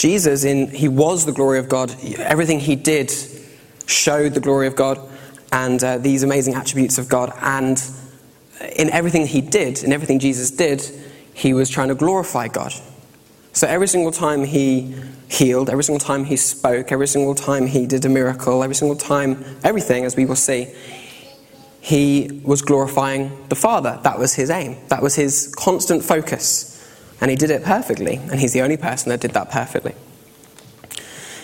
Jesus, 0.01 0.43
in, 0.45 0.71
he 0.71 0.87
was 0.87 1.27
the 1.27 1.31
glory 1.31 1.59
of 1.59 1.69
God. 1.69 1.95
Everything 2.17 2.59
he 2.59 2.75
did 2.75 3.13
showed 3.85 4.33
the 4.33 4.39
glory 4.39 4.65
of 4.65 4.75
God 4.75 4.99
and 5.51 5.83
uh, 5.83 5.99
these 5.99 6.23
amazing 6.23 6.55
attributes 6.55 6.97
of 6.97 7.07
God. 7.07 7.31
And 7.39 7.79
in 8.75 8.89
everything 8.89 9.27
he 9.27 9.41
did, 9.41 9.83
in 9.83 9.93
everything 9.93 10.17
Jesus 10.17 10.49
did, 10.49 10.81
he 11.35 11.53
was 11.53 11.69
trying 11.69 11.89
to 11.89 11.93
glorify 11.93 12.47
God. 12.47 12.73
So 13.53 13.67
every 13.67 13.87
single 13.87 14.11
time 14.11 14.43
he 14.43 14.95
healed, 15.29 15.69
every 15.69 15.83
single 15.83 16.03
time 16.03 16.25
he 16.25 16.35
spoke, 16.35 16.91
every 16.91 17.07
single 17.07 17.35
time 17.35 17.67
he 17.67 17.85
did 17.85 18.03
a 18.03 18.09
miracle, 18.09 18.63
every 18.63 18.75
single 18.75 18.97
time, 18.97 19.45
everything, 19.63 20.03
as 20.03 20.15
we 20.15 20.25
will 20.25 20.35
see, 20.35 20.67
he 21.79 22.41
was 22.43 22.63
glorifying 22.63 23.47
the 23.49 23.55
Father. 23.55 23.99
That 24.01 24.17
was 24.17 24.33
his 24.33 24.49
aim. 24.49 24.77
That 24.87 25.03
was 25.03 25.13
his 25.13 25.53
constant 25.55 26.03
focus. 26.03 26.70
And 27.21 27.29
he 27.29 27.37
did 27.37 27.51
it 27.51 27.63
perfectly. 27.63 28.15
And 28.15 28.39
he's 28.39 28.53
the 28.53 28.61
only 28.61 28.77
person 28.77 29.09
that 29.09 29.21
did 29.21 29.31
that 29.31 29.49
perfectly. 29.51 29.93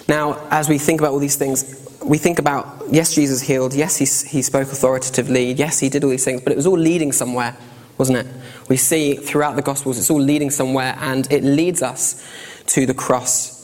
Now, 0.07 0.47
as 0.49 0.67
we 0.67 0.77
think 0.77 0.99
about 0.99 1.11
all 1.11 1.19
these 1.19 1.35
things, 1.35 1.87
we 2.03 2.17
think 2.17 2.39
about 2.39 2.83
yes, 2.89 3.13
Jesus 3.13 3.41
healed, 3.41 3.73
yes, 3.73 3.97
he, 3.97 4.05
he 4.29 4.41
spoke 4.41 4.71
authoritatively, 4.71 5.51
yes, 5.51 5.79
he 5.79 5.89
did 5.89 6.03
all 6.03 6.09
these 6.09 6.23
things, 6.23 6.41
but 6.41 6.53
it 6.53 6.55
was 6.55 6.65
all 6.65 6.77
leading 6.77 7.11
somewhere, 7.11 7.57
wasn't 7.97 8.19
it? 8.19 8.27
We 8.69 8.77
see 8.77 9.15
throughout 9.15 9.55
the 9.55 9.61
Gospels 9.61 9.97
it's 9.97 10.09
all 10.09 10.21
leading 10.21 10.49
somewhere, 10.49 10.95
and 10.99 11.31
it 11.31 11.43
leads 11.43 11.81
us 11.81 12.25
to 12.67 12.85
the 12.85 12.93
cross. 12.93 13.55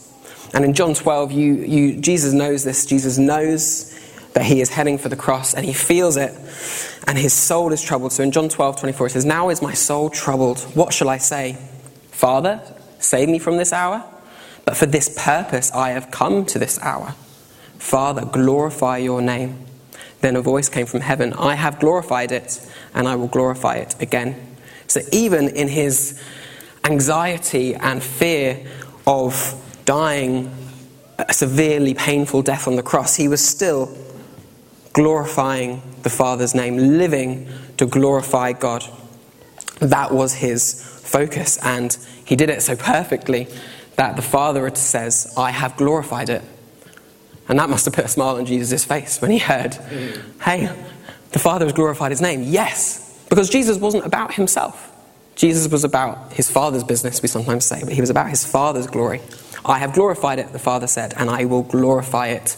And 0.53 0.65
in 0.65 0.73
John 0.73 0.93
12, 0.93 1.31
you, 1.31 1.53
you, 1.55 1.99
Jesus 1.99 2.33
knows 2.33 2.63
this. 2.63 2.85
Jesus 2.85 3.17
knows 3.17 3.89
that 4.33 4.45
he 4.45 4.61
is 4.61 4.69
heading 4.69 4.97
for 4.97 5.09
the 5.09 5.15
cross, 5.15 5.53
and 5.53 5.65
he 5.65 5.73
feels 5.73 6.17
it, 6.17 6.31
and 7.07 7.17
his 7.17 7.33
soul 7.33 7.71
is 7.71 7.81
troubled. 7.81 8.11
So 8.11 8.23
in 8.23 8.31
John 8.31 8.49
12, 8.49 8.79
24, 8.79 9.07
it 9.07 9.09
says, 9.11 9.25
Now 9.25 9.49
is 9.49 9.61
my 9.61 9.73
soul 9.73 10.09
troubled. 10.09 10.59
What 10.75 10.93
shall 10.93 11.09
I 11.09 11.17
say? 11.17 11.57
Father, 12.23 12.61
save 12.99 13.27
me 13.27 13.37
from 13.37 13.57
this 13.57 13.73
hour? 13.73 14.01
But 14.63 14.77
for 14.77 14.85
this 14.85 15.13
purpose 15.21 15.69
I 15.73 15.89
have 15.89 16.09
come 16.09 16.45
to 16.45 16.57
this 16.57 16.79
hour. 16.79 17.15
Father, 17.77 18.23
glorify 18.23 18.99
your 18.99 19.21
name. 19.21 19.65
Then 20.21 20.37
a 20.37 20.41
voice 20.41 20.69
came 20.69 20.85
from 20.85 21.01
heaven 21.01 21.33
I 21.33 21.55
have 21.55 21.81
glorified 21.81 22.31
it, 22.31 22.65
and 22.93 23.09
I 23.09 23.17
will 23.17 23.27
glorify 23.27 23.75
it 23.75 24.01
again. 24.01 24.55
So 24.87 25.01
even 25.11 25.49
in 25.49 25.67
his 25.67 26.17
anxiety 26.85 27.75
and 27.75 28.01
fear 28.01 28.67
of 29.05 29.81
dying 29.83 30.49
a 31.19 31.33
severely 31.33 31.93
painful 31.93 32.41
death 32.41 32.69
on 32.69 32.77
the 32.77 32.83
cross, 32.83 33.17
he 33.17 33.27
was 33.27 33.45
still 33.45 33.93
glorifying 34.93 35.81
the 36.03 36.09
Father's 36.09 36.55
name, 36.55 36.77
living 36.77 37.49
to 37.75 37.85
glorify 37.85 38.53
God. 38.53 38.85
That 39.81 40.13
was 40.13 40.35
his 40.35 40.92
focus, 41.13 41.59
and 41.63 41.95
he 42.25 42.35
did 42.35 42.49
it 42.49 42.63
so 42.63 42.75
perfectly 42.75 43.47
that 43.97 44.15
the 44.15 44.21
Father 44.23 44.73
says, 44.75 45.31
I 45.37 45.51
have 45.51 45.77
glorified 45.77 46.29
it. 46.29 46.41
And 47.47 47.59
that 47.59 47.69
must 47.69 47.85
have 47.85 47.93
put 47.93 48.05
a 48.05 48.07
smile 48.07 48.37
on 48.37 48.45
Jesus' 48.45 48.83
face 48.83 49.21
when 49.21 49.29
he 49.29 49.37
heard, 49.37 49.75
hey, 50.41 50.73
the 51.31 51.39
Father 51.39 51.65
has 51.65 51.73
glorified 51.73 52.11
his 52.11 52.21
name. 52.21 52.41
Yes, 52.43 53.23
because 53.29 53.49
Jesus 53.49 53.77
wasn't 53.77 54.05
about 54.05 54.33
himself. 54.33 54.89
Jesus 55.35 55.71
was 55.71 55.83
about 55.83 56.33
his 56.33 56.49
Father's 56.49 56.83
business, 56.83 57.21
we 57.21 57.27
sometimes 57.27 57.65
say, 57.65 57.81
but 57.83 57.93
he 57.93 58.01
was 58.01 58.09
about 58.09 58.29
his 58.29 58.45
Father's 58.45 58.87
glory. 58.87 59.21
I 59.65 59.77
have 59.79 59.93
glorified 59.93 60.39
it, 60.39 60.51
the 60.51 60.59
Father 60.59 60.87
said, 60.87 61.13
and 61.17 61.29
I 61.29 61.45
will 61.45 61.63
glorify 61.63 62.27
it 62.29 62.57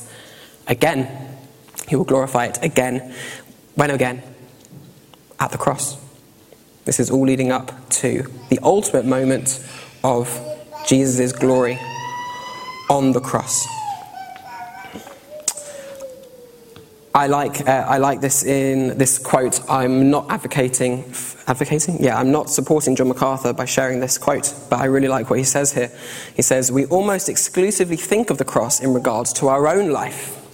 again. 0.68 1.10
He 1.88 1.96
will 1.96 2.06
glorify 2.06 2.46
it 2.46 2.60
again. 2.64 3.14
When 3.76 3.92
again? 3.92 4.24
At 5.40 5.52
the 5.52 5.58
cross. 5.58 6.05
This 6.86 7.00
is 7.00 7.10
all 7.10 7.26
leading 7.26 7.52
up 7.52 7.72
to 7.90 8.32
the 8.50 8.60
ultimate 8.62 9.06
moment 9.06 9.60
of 10.04 10.30
Jesus' 10.88 11.32
glory 11.32 11.80
on 12.90 13.12
the 13.12 13.20
cross. 13.20 13.66
I 17.16 17.28
like, 17.28 17.66
uh, 17.66 17.86
I 17.88 17.98
like 17.98 18.20
this 18.20 18.44
in 18.44 18.98
this 18.98 19.18
quote. 19.18 19.62
I'm 19.70 20.12
not 20.12 20.30
advocating, 20.30 21.06
advocating? 21.48 22.04
Yeah, 22.04 22.20
I'm 22.20 22.30
not 22.30 22.50
supporting 22.50 22.96
John 22.96 23.08
MacArthur 23.08 23.54
by 23.54 23.64
sharing 23.64 24.02
this 24.02 24.18
quote, 24.18 24.54
but 24.70 24.80
I 24.82 24.86
really 24.86 25.08
like 25.08 25.30
what 25.30 25.40
he 25.40 25.46
says 25.46 25.72
here. 25.72 25.90
He 26.36 26.42
says, 26.42 26.74
We 26.74 26.86
almost 26.88 27.30
exclusively 27.30 27.96
think 27.96 28.30
of 28.30 28.38
the 28.38 28.44
cross 28.44 28.82
in 28.82 28.94
regards 28.94 29.32
to 29.34 29.48
our 29.48 29.66
own 29.66 29.92
life, 29.92 30.46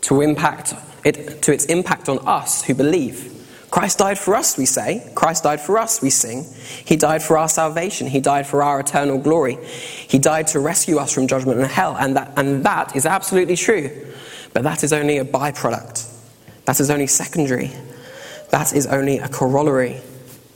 to, 0.00 0.22
impact 0.22 0.74
it, 1.04 1.42
to 1.42 1.52
its 1.52 1.66
impact 1.66 2.08
on 2.08 2.18
us 2.26 2.64
who 2.64 2.74
believe. 2.74 3.33
Christ 3.74 3.98
died 3.98 4.20
for 4.20 4.36
us, 4.36 4.56
we 4.56 4.66
say. 4.66 5.04
Christ 5.16 5.42
died 5.42 5.60
for 5.60 5.78
us, 5.78 6.00
we 6.00 6.08
sing. 6.08 6.44
He 6.84 6.94
died 6.94 7.24
for 7.24 7.36
our 7.36 7.48
salvation. 7.48 8.06
He 8.06 8.20
died 8.20 8.46
for 8.46 8.62
our 8.62 8.78
eternal 8.78 9.18
glory. 9.18 9.58
He 9.66 10.20
died 10.20 10.46
to 10.48 10.60
rescue 10.60 10.98
us 10.98 11.12
from 11.12 11.26
judgment 11.26 11.58
and 11.58 11.68
hell. 11.68 11.96
And 11.98 12.14
that, 12.14 12.30
and 12.36 12.62
that 12.64 12.94
is 12.94 13.04
absolutely 13.04 13.56
true. 13.56 13.90
But 14.52 14.62
that 14.62 14.84
is 14.84 14.92
only 14.92 15.18
a 15.18 15.24
byproduct. 15.24 16.08
That 16.66 16.78
is 16.78 16.88
only 16.88 17.08
secondary. 17.08 17.72
That 18.50 18.72
is 18.72 18.86
only 18.86 19.18
a 19.18 19.26
corollary, 19.26 20.00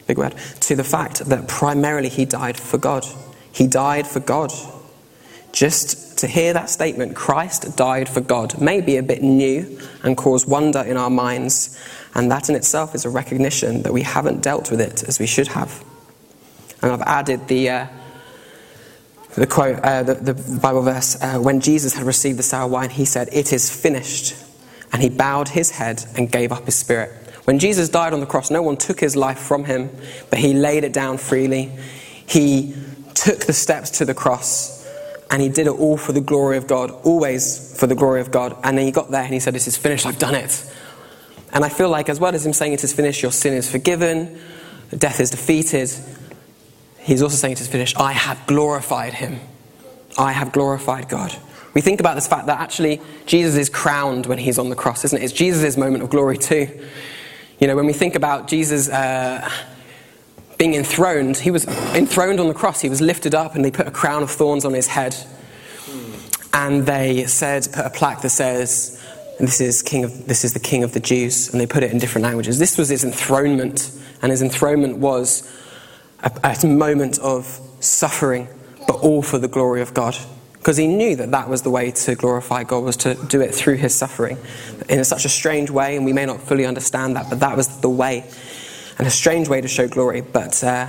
big 0.06 0.16
word, 0.16 0.36
to 0.60 0.76
the 0.76 0.84
fact 0.84 1.24
that 1.24 1.48
primarily 1.48 2.10
he 2.10 2.24
died 2.24 2.56
for 2.56 2.78
God. 2.78 3.04
He 3.50 3.66
died 3.66 4.06
for 4.06 4.20
God. 4.20 4.52
Just 5.50 6.18
to 6.18 6.28
hear 6.28 6.52
that 6.52 6.70
statement, 6.70 7.16
Christ 7.16 7.76
died 7.76 8.08
for 8.08 8.20
God, 8.20 8.60
may 8.60 8.80
be 8.80 8.96
a 8.96 9.02
bit 9.02 9.22
new 9.22 9.80
and 10.04 10.16
cause 10.16 10.46
wonder 10.46 10.82
in 10.82 10.96
our 10.96 11.10
minds, 11.10 11.76
and 12.14 12.30
that 12.30 12.48
in 12.48 12.54
itself 12.54 12.94
is 12.94 13.04
a 13.04 13.10
recognition 13.10 13.82
that 13.82 13.92
we 13.92 14.02
haven't 14.02 14.42
dealt 14.42 14.70
with 14.70 14.80
it 14.80 15.02
as 15.04 15.18
we 15.18 15.26
should 15.26 15.48
have. 15.48 15.84
And 16.82 16.92
I've 16.92 17.02
added 17.02 17.48
the, 17.48 17.70
uh, 17.70 17.86
the 19.34 19.46
quote, 19.46 19.80
uh, 19.80 20.02
the, 20.02 20.14
the, 20.14 20.58
Bible 20.60 20.82
verse, 20.82 21.20
uh, 21.20 21.38
when 21.38 21.60
Jesus 21.60 21.94
had 21.94 22.04
received 22.04 22.38
the 22.38 22.42
sour 22.42 22.68
wine, 22.68 22.90
he 22.90 23.04
said, 23.04 23.28
It 23.32 23.52
is 23.52 23.70
finished. 23.70 24.34
And 24.92 25.02
he 25.02 25.10
bowed 25.10 25.48
his 25.48 25.70
head 25.70 26.04
and 26.16 26.30
gave 26.30 26.50
up 26.50 26.64
his 26.64 26.76
spirit. 26.76 27.10
When 27.44 27.58
Jesus 27.58 27.88
died 27.88 28.12
on 28.12 28.20
the 28.20 28.26
cross, 28.26 28.50
no 28.50 28.62
one 28.62 28.76
took 28.76 29.00
his 29.00 29.16
life 29.16 29.38
from 29.38 29.64
him, 29.64 29.90
but 30.30 30.38
he 30.38 30.54
laid 30.54 30.84
it 30.84 30.92
down 30.92 31.18
freely. 31.18 31.72
He 32.26 32.74
took 33.14 33.46
the 33.46 33.52
steps 33.52 33.90
to 33.98 34.04
the 34.04 34.14
cross 34.14 34.78
and 35.30 35.42
he 35.42 35.48
did 35.48 35.66
it 35.66 35.70
all 35.70 35.96
for 35.96 36.12
the 36.12 36.20
glory 36.20 36.56
of 36.56 36.66
God, 36.66 36.90
always 37.04 37.78
for 37.78 37.86
the 37.86 37.94
glory 37.94 38.20
of 38.20 38.30
God. 38.30 38.56
And 38.64 38.78
then 38.78 38.86
he 38.86 38.92
got 38.92 39.10
there 39.10 39.22
and 39.22 39.32
he 39.32 39.40
said, 39.40 39.54
This 39.54 39.66
is 39.66 39.76
finished, 39.76 40.06
I've 40.06 40.18
done 40.18 40.34
it. 40.34 40.64
And 41.52 41.64
I 41.64 41.68
feel 41.68 41.88
like, 41.88 42.08
as 42.08 42.20
well 42.20 42.34
as 42.34 42.44
him 42.44 42.52
saying 42.52 42.72
it 42.72 42.84
is 42.84 42.92
finished, 42.92 43.22
your 43.22 43.32
sin 43.32 43.54
is 43.54 43.70
forgiven, 43.70 44.38
death 44.96 45.20
is 45.20 45.30
defeated, 45.30 45.90
he's 47.00 47.22
also 47.22 47.36
saying 47.36 47.52
it 47.52 47.60
is 47.60 47.68
finished, 47.68 47.98
I 47.98 48.12
have 48.12 48.46
glorified 48.46 49.14
him. 49.14 49.40
I 50.18 50.32
have 50.32 50.52
glorified 50.52 51.08
God. 51.08 51.34
We 51.74 51.80
think 51.80 52.00
about 52.00 52.14
this 52.14 52.26
fact 52.26 52.46
that 52.46 52.60
actually 52.60 53.00
Jesus 53.26 53.54
is 53.56 53.68
crowned 53.68 54.26
when 54.26 54.38
he's 54.38 54.58
on 54.58 54.68
the 54.68 54.76
cross, 54.76 55.04
isn't 55.04 55.18
it? 55.18 55.24
It's 55.24 55.32
Jesus' 55.32 55.76
moment 55.76 56.02
of 56.02 56.10
glory 56.10 56.36
too. 56.36 56.68
You 57.60 57.66
know, 57.66 57.76
when 57.76 57.86
we 57.86 57.92
think 57.92 58.14
about 58.14 58.48
Jesus. 58.48 58.88
Uh, 58.88 59.48
being 60.58 60.74
enthroned, 60.74 61.36
he 61.36 61.52
was 61.52 61.66
enthroned 61.94 62.40
on 62.40 62.48
the 62.48 62.54
cross, 62.54 62.80
he 62.80 62.88
was 62.88 63.00
lifted 63.00 63.34
up, 63.34 63.54
and 63.54 63.64
they 63.64 63.70
put 63.70 63.86
a 63.86 63.92
crown 63.92 64.24
of 64.24 64.30
thorns 64.30 64.64
on 64.64 64.74
his 64.74 64.88
head. 64.88 65.16
And 66.52 66.84
they 66.84 67.26
said, 67.26 67.68
put 67.72 67.86
a 67.86 67.90
plaque 67.90 68.22
that 68.22 68.30
says, 68.30 69.00
this 69.46 69.60
is, 69.60 69.82
king 69.82 70.04
of, 70.04 70.26
this 70.26 70.44
is 70.44 70.52
the 70.52 70.60
king 70.60 70.82
of 70.82 70.92
the 70.92 71.00
Jews, 71.00 71.48
and 71.50 71.60
they 71.60 71.66
put 71.66 71.82
it 71.82 71.92
in 71.92 71.98
different 71.98 72.24
languages. 72.24 72.58
This 72.58 72.76
was 72.76 72.88
his 72.88 73.04
enthronement, 73.04 73.90
and 74.22 74.30
his 74.30 74.42
enthronement 74.42 74.98
was 74.98 75.48
a, 76.22 76.56
a 76.62 76.66
moment 76.66 77.18
of 77.20 77.60
suffering, 77.80 78.48
but 78.86 78.96
all 78.96 79.22
for 79.22 79.38
the 79.38 79.48
glory 79.48 79.80
of 79.80 79.94
God. 79.94 80.16
Because 80.54 80.76
he 80.76 80.88
knew 80.88 81.14
that 81.16 81.30
that 81.30 81.48
was 81.48 81.62
the 81.62 81.70
way 81.70 81.92
to 81.92 82.14
glorify 82.16 82.64
God, 82.64 82.82
was 82.82 82.96
to 82.98 83.14
do 83.14 83.40
it 83.40 83.54
through 83.54 83.76
his 83.76 83.94
suffering. 83.94 84.38
In 84.88 85.04
such 85.04 85.24
a 85.24 85.28
strange 85.28 85.70
way, 85.70 85.96
and 85.96 86.04
we 86.04 86.12
may 86.12 86.26
not 86.26 86.40
fully 86.40 86.66
understand 86.66 87.14
that, 87.16 87.30
but 87.30 87.40
that 87.40 87.56
was 87.56 87.80
the 87.80 87.88
way 87.88 88.24
and 88.98 89.06
a 89.06 89.10
strange 89.10 89.48
way 89.48 89.60
to 89.60 89.68
show 89.68 89.86
glory, 89.86 90.20
but, 90.20 90.62
uh, 90.64 90.88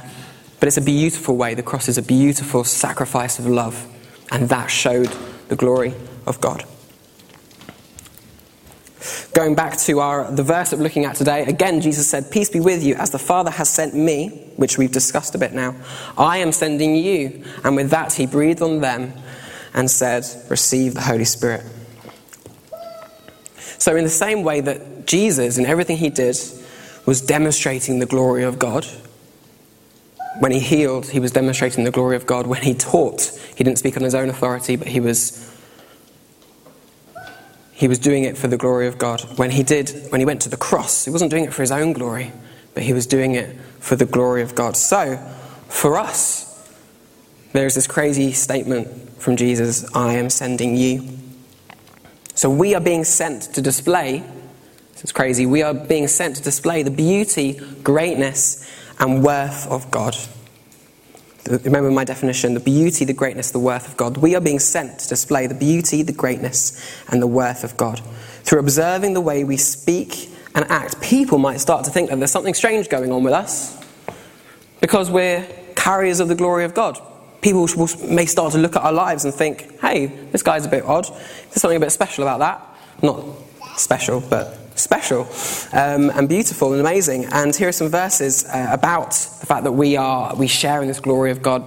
but 0.60 0.68
it's 0.68 0.77
a 0.77 0.82
beautiful 0.82 1.38
way. 1.38 1.53
The 1.53 1.63
cross 1.63 1.88
is 1.88 1.98
a 1.98 2.01
beautiful 2.01 2.63
sacrifice 2.63 3.38
of 3.38 3.46
love, 3.46 3.88
and 4.32 4.50
that 4.50 4.68
showed 4.72 5.15
the 5.48 5.56
glory 5.56 5.94
of 6.25 6.41
God. 6.41 6.65
Going 9.34 9.56
back 9.56 9.77
to 9.77 10.00
our, 10.00 10.29
the 10.29 10.44
verse 10.44 10.72
that 10.72 10.77
we're 10.77 10.84
looking 10.84 11.06
at 11.06 11.15
today, 11.15 11.44
again, 11.46 11.79
Jesus 11.79 12.10
said, 12.10 12.32
Peace 12.32 12.50
be 12.50 12.60
with 12.60 12.84
you, 12.84 12.96
as 12.96 13.12
the 13.12 13.20
Father 13.20 13.51
has 13.51 13.70
sent 13.70 13.94
me, 13.94 14.51
which 14.58 14.77
we've 14.77 14.91
discussed 14.91 15.36
a 15.36 15.38
bit 15.38 15.53
now, 15.53 15.75
I 16.18 16.38
am 16.38 16.51
sending 16.51 16.96
you. 16.96 17.46
And 17.63 17.75
with 17.75 17.91
that, 17.91 18.13
he 18.13 18.25
breathed 18.25 18.62
on 18.62 18.82
them 18.82 19.13
and 19.74 19.89
said, 19.89 20.25
Receive 20.50 20.96
the 20.96 21.01
Holy 21.01 21.25
Spirit. 21.25 21.63
So, 23.77 23.96
in 23.96 24.03
the 24.03 24.10
same 24.10 24.44
way 24.44 24.60
that 24.60 25.06
Jesus, 25.06 25.58
in 25.58 25.65
everything 25.65 25.98
he 25.98 26.10
did, 26.10 26.38
was 27.06 27.22
demonstrating 27.22 28.00
the 28.00 28.06
glory 28.06 28.44
of 28.44 28.60
God. 28.60 28.86
When 30.39 30.51
he 30.51 30.60
healed, 30.60 31.08
he 31.08 31.20
was 31.20 31.32
demonstrating 31.32 31.86
the 31.86 31.91
glory 31.91 32.15
of 32.15 32.25
God. 32.25 32.48
When 32.48 32.62
he 32.62 32.74
taught, 32.74 33.32
he 33.56 33.63
didn't 33.63 33.79
speak 33.79 33.96
on 33.98 34.03
his 34.03 34.13
own 34.13 34.29
authority, 34.29 34.75
but 34.75 34.88
he 34.88 35.00
was 35.00 35.49
he 37.79 37.88
was 37.88 37.98
doing 37.98 38.25
it 38.25 38.38
for 38.38 38.48
the 38.48 38.57
glory 38.57 38.88
of 38.88 38.98
God. 38.98 39.21
When 39.38 39.51
he 39.51 39.63
did, 39.63 39.89
when 40.09 40.19
he 40.19 40.25
went 40.25 40.41
to 40.41 40.50
the 40.50 40.57
cross, 40.57 41.05
he 41.05 41.12
wasn't 41.12 41.31
doing 41.31 41.45
it 41.45 41.53
for 41.53 41.63
his 41.63 41.71
own 41.71 41.93
glory, 41.93 42.31
but 42.74 42.83
he 42.83 42.93
was 42.93 43.07
doing 43.07 43.36
it 43.36 43.55
for 43.79 43.95
the 43.95 44.05
glory 44.05 44.41
of 44.41 44.53
God. 44.53 44.75
So, 44.75 45.17
for 45.67 45.98
us, 45.98 46.45
there's 47.53 47.75
this 47.75 47.88
crazy 47.88 48.33
statement 48.33 48.88
from 49.21 49.36
Jesus 49.36 49.89
I 49.95 50.13
am 50.13 50.29
sending 50.29 50.75
you. 50.75 51.07
So, 52.36 52.50
we 52.50 52.75
are 52.75 52.81
being 52.81 53.03
sent 53.03 53.53
to 53.53 53.62
display 53.62 54.24
it's 55.01 55.12
crazy. 55.12 55.45
We 55.45 55.63
are 55.63 55.74
being 55.74 56.07
sent 56.07 56.36
to 56.38 56.41
display 56.43 56.83
the 56.83 56.91
beauty, 56.91 57.59
greatness, 57.83 58.69
and 59.00 59.24
worth 59.24 59.67
of 59.67 59.89
God. 59.91 60.17
Remember 61.48 61.89
my 61.89 62.03
definition 62.03 62.53
the 62.53 62.60
beauty, 62.60 63.05
the 63.05 63.13
greatness, 63.13 63.51
the 63.51 63.60
worth 63.60 63.88
of 63.88 63.98
God. 63.98 64.17
We 64.17 64.36
are 64.36 64.41
being 64.41 64.60
sent 64.60 65.00
to 65.00 65.08
display 65.08 65.48
the 65.48 65.55
beauty, 65.55 66.03
the 66.03 66.13
greatness, 66.13 66.79
and 67.08 67.22
the 67.22 67.27
worth 67.27 67.63
of 67.63 67.77
God. 67.77 68.01
Through 68.43 68.60
observing 68.60 69.13
the 69.13 69.22
way 69.22 69.43
we 69.43 69.58
speak 69.58 70.29
and 70.53 70.65
act, 70.69 71.01
people 71.01 71.38
might 71.38 71.60
start 71.60 71.86
to 71.86 71.91
think 71.91 72.10
that 72.10 72.19
there's 72.19 72.31
something 72.31 72.53
strange 72.53 72.89
going 72.89 73.12
on 73.12 73.24
with 73.24 73.34
us 73.34 73.77
because 74.81 75.10
we're 75.10 75.48
carriers 75.75 76.19
of 76.19 76.27
the 76.27 76.36
glory 76.36 76.65
of 76.65 76.74
God. 76.74 77.00
People 77.41 77.67
may 78.10 78.25
start 78.25 78.51
to 78.51 78.58
look 78.58 78.75
at 78.75 78.84
our 78.84 78.91
lives 78.91 79.24
and 79.24 79.34
think, 79.34 79.79
hey, 79.79 80.08
this 80.08 80.43
guy's 80.43 80.65
a 80.65 80.69
bit 80.69 80.84
odd. 80.84 81.05
There's 81.05 81.62
something 81.62 81.77
a 81.77 81.79
bit 81.79 81.91
special 81.91 82.25
about 82.25 82.39
that. 82.39 83.01
Not 83.01 83.24
special, 83.77 84.19
but 84.19 84.59
special 84.79 85.27
um, 85.74 86.09
and 86.12 86.27
beautiful 86.27 86.71
and 86.74 86.81
amazing. 86.81 87.25
And 87.25 87.55
here 87.55 87.69
are 87.69 87.74
some 87.74 87.89
verses 87.89 88.45
uh, 88.45 88.69
about 88.71 89.12
the 89.12 89.45
fact 89.45 89.63
that 89.63 89.71
we 89.71 89.98
are 89.98 90.36
we 90.36 90.48
share 90.48 90.81
in 90.81 90.88
this 90.88 91.00
glory 91.00 91.31
of 91.31 91.41
God. 91.41 91.63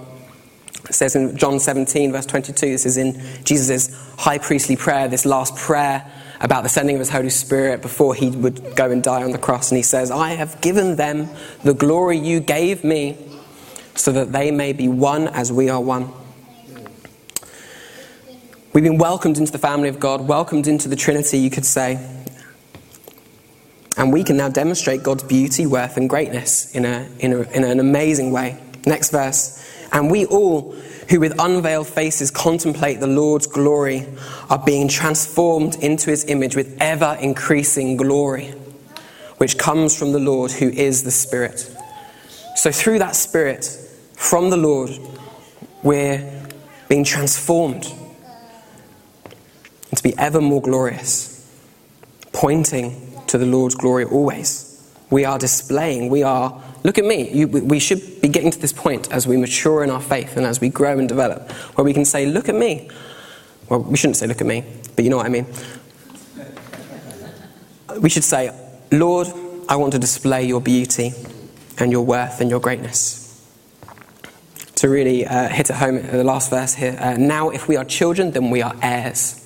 It 0.89 0.95
says 0.95 1.15
in 1.15 1.37
John 1.37 1.59
17, 1.59 2.11
verse 2.11 2.25
22, 2.25 2.71
this 2.71 2.85
is 2.85 2.97
in 2.97 3.21
Jesus' 3.45 3.95
high 4.17 4.37
priestly 4.37 4.75
prayer, 4.75 5.07
this 5.07 5.25
last 5.25 5.55
prayer 5.55 6.11
about 6.41 6.63
the 6.63 6.69
sending 6.69 6.97
of 6.97 6.99
his 6.99 7.09
Holy 7.09 7.29
Spirit 7.29 7.81
before 7.81 8.13
he 8.13 8.29
would 8.29 8.75
go 8.75 8.91
and 8.91 9.01
die 9.01 9.23
on 9.23 9.31
the 9.31 9.37
cross. 9.37 9.71
And 9.71 9.77
he 9.77 9.83
says, 9.83 10.11
I 10.11 10.31
have 10.31 10.59
given 10.59 10.97
them 10.97 11.29
the 11.63 11.73
glory 11.73 12.17
you 12.17 12.41
gave 12.41 12.83
me 12.83 13.17
so 13.95 14.11
that 14.11 14.33
they 14.33 14.51
may 14.51 14.73
be 14.73 14.89
one 14.89 15.29
as 15.29 15.51
we 15.51 15.69
are 15.69 15.79
one. 15.79 16.11
We've 18.73 18.83
been 18.83 18.97
welcomed 18.97 19.37
into 19.37 19.51
the 19.51 19.59
family 19.59 19.87
of 19.87 19.99
God, 19.99 20.27
welcomed 20.27 20.67
into 20.67 20.89
the 20.89 20.95
Trinity, 20.95 21.37
you 21.37 21.51
could 21.51 21.65
say. 21.65 22.22
And 23.97 24.11
we 24.11 24.23
can 24.23 24.37
now 24.37 24.49
demonstrate 24.49 25.03
God's 25.03 25.23
beauty, 25.23 25.65
worth, 25.65 25.97
and 25.97 26.09
greatness 26.09 26.73
in, 26.73 26.85
a, 26.85 27.07
in, 27.19 27.33
a, 27.33 27.41
in 27.51 27.63
an 27.63 27.79
amazing 27.79 28.31
way. 28.31 28.59
Next 28.85 29.11
verse. 29.11 29.59
And 29.91 30.09
we 30.09 30.25
all, 30.25 30.71
who 31.09 31.19
with 31.19 31.39
unveiled 31.39 31.87
faces 31.87 32.31
contemplate 32.31 32.99
the 32.99 33.07
Lord's 33.07 33.45
glory, 33.45 34.07
are 34.49 34.57
being 34.57 34.87
transformed 34.87 35.75
into 35.75 36.09
his 36.09 36.25
image 36.25 36.55
with 36.55 36.75
ever 36.81 37.17
increasing 37.21 37.97
glory, 37.97 38.47
which 39.37 39.59
comes 39.59 39.95
from 39.95 40.11
the 40.11 40.19
Lord, 40.19 40.51
who 40.51 40.69
is 40.69 41.03
the 41.03 41.11
Spirit. 41.11 41.69
So, 42.55 42.71
through 42.71 42.99
that 42.99 43.15
Spirit, 43.15 43.65
from 44.15 44.49
the 44.49 44.57
Lord, 44.57 44.89
we're 45.83 46.47
being 46.89 47.03
transformed 47.03 47.83
to 49.95 50.03
be 50.03 50.17
ever 50.17 50.41
more 50.41 50.61
glorious, 50.61 51.47
pointing 52.31 53.12
to 53.33 53.39
the 53.39 53.47
Lord's 53.47 53.73
glory 53.73 54.05
always. 54.05 54.69
We 55.09 55.25
are 55.25 55.39
displaying, 55.39 56.09
we 56.09 56.21
are, 56.21 56.61
look 56.83 56.99
at 56.99 57.03
me, 57.03 57.31
you, 57.31 57.47
we 57.47 57.79
should 57.79 58.21
be 58.21 58.27
getting 58.27 58.51
to 58.51 58.59
this 58.59 58.71
point 58.71 59.11
as 59.11 59.25
we 59.25 59.37
mature 59.37 59.83
in 59.83 59.89
our 59.89 59.99
faith 59.99 60.37
and 60.37 60.45
as 60.45 60.61
we 60.61 60.69
grow 60.69 60.99
and 60.99 61.09
develop, 61.09 61.51
where 61.51 61.83
we 61.83 61.93
can 61.93 62.05
say, 62.05 62.27
look 62.27 62.47
at 62.47 62.53
me. 62.53 62.91
Well, 63.69 63.79
we 63.79 63.97
shouldn't 63.97 64.17
say, 64.17 64.27
look 64.27 64.39
at 64.39 64.45
me, 64.45 64.63
but 64.95 65.03
you 65.03 65.09
know 65.09 65.17
what 65.17 65.25
I 65.25 65.29
mean. 65.29 65.47
We 67.99 68.09
should 68.11 68.23
say, 68.23 68.51
Lord, 68.91 69.29
I 69.67 69.77
want 69.77 69.93
to 69.93 69.99
display 69.99 70.45
your 70.45 70.61
beauty 70.61 71.13
and 71.79 71.91
your 71.91 72.05
worth 72.05 72.39
and 72.39 72.51
your 72.51 72.59
greatness. 72.59 73.19
To 74.75 74.89
really 74.89 75.25
uh, 75.25 75.49
hit 75.49 75.71
it 75.71 75.77
home, 75.77 76.05
the 76.05 76.23
last 76.23 76.51
verse 76.51 76.75
here. 76.75 76.95
Uh, 76.99 77.17
now, 77.17 77.49
if 77.49 77.67
we 77.67 77.77
are 77.77 77.85
children, 77.85 78.29
then 78.29 78.51
we 78.51 78.61
are 78.61 78.75
heirs 78.83 79.42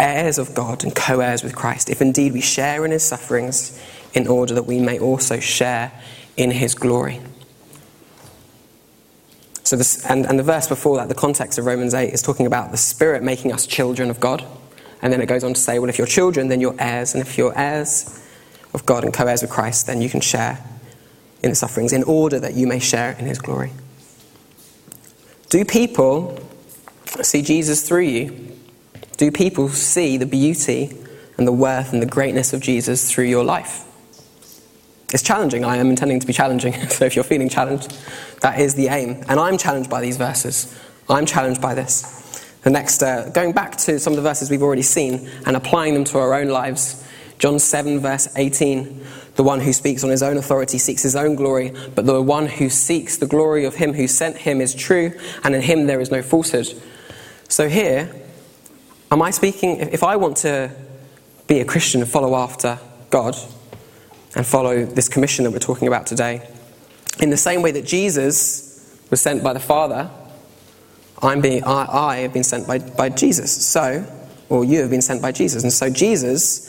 heirs 0.00 0.38
of 0.38 0.54
God 0.54 0.82
and 0.82 0.94
co 0.94 1.20
heirs 1.20 1.42
with 1.42 1.54
Christ, 1.54 1.90
if 1.90 2.00
indeed 2.00 2.32
we 2.32 2.40
share 2.40 2.84
in 2.84 2.90
his 2.90 3.04
sufferings, 3.04 3.78
in 4.14 4.26
order 4.26 4.54
that 4.54 4.64
we 4.64 4.80
may 4.80 4.98
also 4.98 5.38
share 5.38 5.92
in 6.36 6.50
his 6.50 6.74
glory. 6.74 7.20
So 9.62 9.76
this, 9.76 10.04
and, 10.06 10.26
and 10.26 10.36
the 10.38 10.42
verse 10.42 10.66
before 10.66 10.96
that, 10.96 11.08
the 11.08 11.14
context 11.14 11.58
of 11.58 11.66
Romans 11.66 11.94
8, 11.94 12.12
is 12.12 12.22
talking 12.22 12.46
about 12.46 12.72
the 12.72 12.76
Spirit 12.76 13.22
making 13.22 13.52
us 13.52 13.66
children 13.66 14.10
of 14.10 14.18
God. 14.18 14.44
And 15.02 15.12
then 15.12 15.20
it 15.20 15.26
goes 15.26 15.44
on 15.44 15.54
to 15.54 15.60
say, 15.60 15.78
well, 15.78 15.88
if 15.88 15.96
you're 15.96 16.08
children, 16.08 16.48
then 16.48 16.60
you're 16.60 16.74
heirs. 16.78 17.14
And 17.14 17.22
if 17.22 17.38
you're 17.38 17.56
heirs, 17.56 18.20
of 18.74 18.86
God 18.86 19.04
and 19.04 19.12
co 19.12 19.26
heirs 19.26 19.42
with 19.42 19.50
Christ, 19.50 19.86
then 19.86 20.00
you 20.00 20.08
can 20.08 20.20
share 20.20 20.58
in 21.42 21.50
the 21.50 21.56
sufferings 21.56 21.92
in 21.92 22.02
order 22.04 22.38
that 22.38 22.54
you 22.54 22.66
may 22.66 22.78
share 22.78 23.12
in 23.12 23.26
his 23.26 23.38
glory. 23.38 23.72
Do 25.48 25.64
people 25.64 26.38
see 27.22 27.42
Jesus 27.42 27.86
through 27.86 28.02
you? 28.02 28.49
Do 29.20 29.30
people 29.30 29.68
see 29.68 30.16
the 30.16 30.24
beauty 30.24 30.96
and 31.36 31.46
the 31.46 31.52
worth 31.52 31.92
and 31.92 32.00
the 32.00 32.06
greatness 32.06 32.54
of 32.54 32.62
Jesus 32.62 33.12
through 33.12 33.26
your 33.26 33.44
life? 33.44 33.84
It's 35.12 35.22
challenging. 35.22 35.62
I 35.62 35.76
am 35.76 35.90
intending 35.90 36.20
to 36.20 36.26
be 36.26 36.32
challenging. 36.32 36.72
So 36.88 37.04
if 37.04 37.14
you're 37.14 37.22
feeling 37.22 37.50
challenged, 37.50 37.94
that 38.40 38.58
is 38.58 38.76
the 38.76 38.88
aim. 38.88 39.22
And 39.28 39.38
I'm 39.38 39.58
challenged 39.58 39.90
by 39.90 40.00
these 40.00 40.16
verses. 40.16 40.74
I'm 41.06 41.26
challenged 41.26 41.60
by 41.60 41.74
this. 41.74 42.00
The 42.62 42.70
next, 42.70 43.02
uh, 43.02 43.28
going 43.28 43.52
back 43.52 43.76
to 43.80 43.98
some 43.98 44.14
of 44.14 44.16
the 44.16 44.22
verses 44.22 44.48
we've 44.48 44.62
already 44.62 44.80
seen 44.80 45.28
and 45.44 45.54
applying 45.54 45.92
them 45.92 46.04
to 46.04 46.18
our 46.18 46.32
own 46.32 46.48
lives. 46.48 47.06
John 47.38 47.58
7, 47.58 48.00
verse 48.00 48.26
18 48.36 49.04
The 49.34 49.42
one 49.42 49.60
who 49.60 49.74
speaks 49.74 50.02
on 50.02 50.08
his 50.08 50.22
own 50.22 50.38
authority 50.38 50.78
seeks 50.78 51.02
his 51.02 51.14
own 51.14 51.34
glory, 51.34 51.74
but 51.94 52.06
the 52.06 52.22
one 52.22 52.46
who 52.46 52.70
seeks 52.70 53.18
the 53.18 53.26
glory 53.26 53.66
of 53.66 53.74
him 53.74 53.92
who 53.92 54.08
sent 54.08 54.38
him 54.38 54.62
is 54.62 54.74
true, 54.74 55.12
and 55.44 55.54
in 55.54 55.60
him 55.60 55.88
there 55.88 56.00
is 56.00 56.10
no 56.10 56.22
falsehood. 56.22 56.68
So 57.48 57.68
here, 57.68 58.10
am 59.10 59.22
I 59.22 59.30
speaking, 59.30 59.76
if 59.76 60.02
I 60.02 60.16
want 60.16 60.38
to 60.38 60.70
be 61.46 61.60
a 61.60 61.64
Christian 61.64 62.00
and 62.00 62.10
follow 62.10 62.34
after 62.36 62.78
God 63.10 63.36
and 64.36 64.46
follow 64.46 64.84
this 64.84 65.08
commission 65.08 65.44
that 65.44 65.50
we're 65.50 65.58
talking 65.58 65.88
about 65.88 66.06
today, 66.06 66.48
in 67.20 67.30
the 67.30 67.36
same 67.36 67.62
way 67.62 67.72
that 67.72 67.84
Jesus 67.84 68.98
was 69.10 69.20
sent 69.20 69.42
by 69.42 69.52
the 69.52 69.60
Father 69.60 70.10
I'm 71.22 71.40
being, 71.40 71.64
I, 71.64 71.86
I 71.86 72.16
have 72.18 72.32
been 72.32 72.44
sent 72.44 72.66
by, 72.66 72.78
by 72.78 73.10
Jesus. 73.10 73.66
So, 73.66 74.06
or 74.48 74.64
you 74.64 74.80
have 74.80 74.90
been 74.90 75.02
sent 75.02 75.20
by 75.20 75.32
Jesus. 75.32 75.62
And 75.62 75.72
so 75.72 75.90
Jesus 75.90 76.66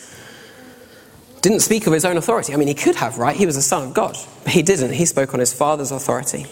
didn't 1.42 1.62
speak 1.62 1.88
of 1.88 1.94
his 1.94 2.06
own 2.06 2.18
authority. 2.18 2.54
I 2.54 2.58
mean, 2.58 2.68
he 2.68 2.74
could 2.74 2.96
have, 2.96 3.18
right? 3.18 3.36
He 3.36 3.46
was 3.46 3.56
the 3.56 3.62
Son 3.62 3.88
of 3.88 3.94
God. 3.94 4.18
But 4.44 4.54
he 4.54 4.62
didn't. 4.62 4.94
He 4.94 5.06
spoke 5.06 5.34
on 5.34 5.40
his 5.40 5.54
Father's 5.54 5.92
authority. 5.92 6.46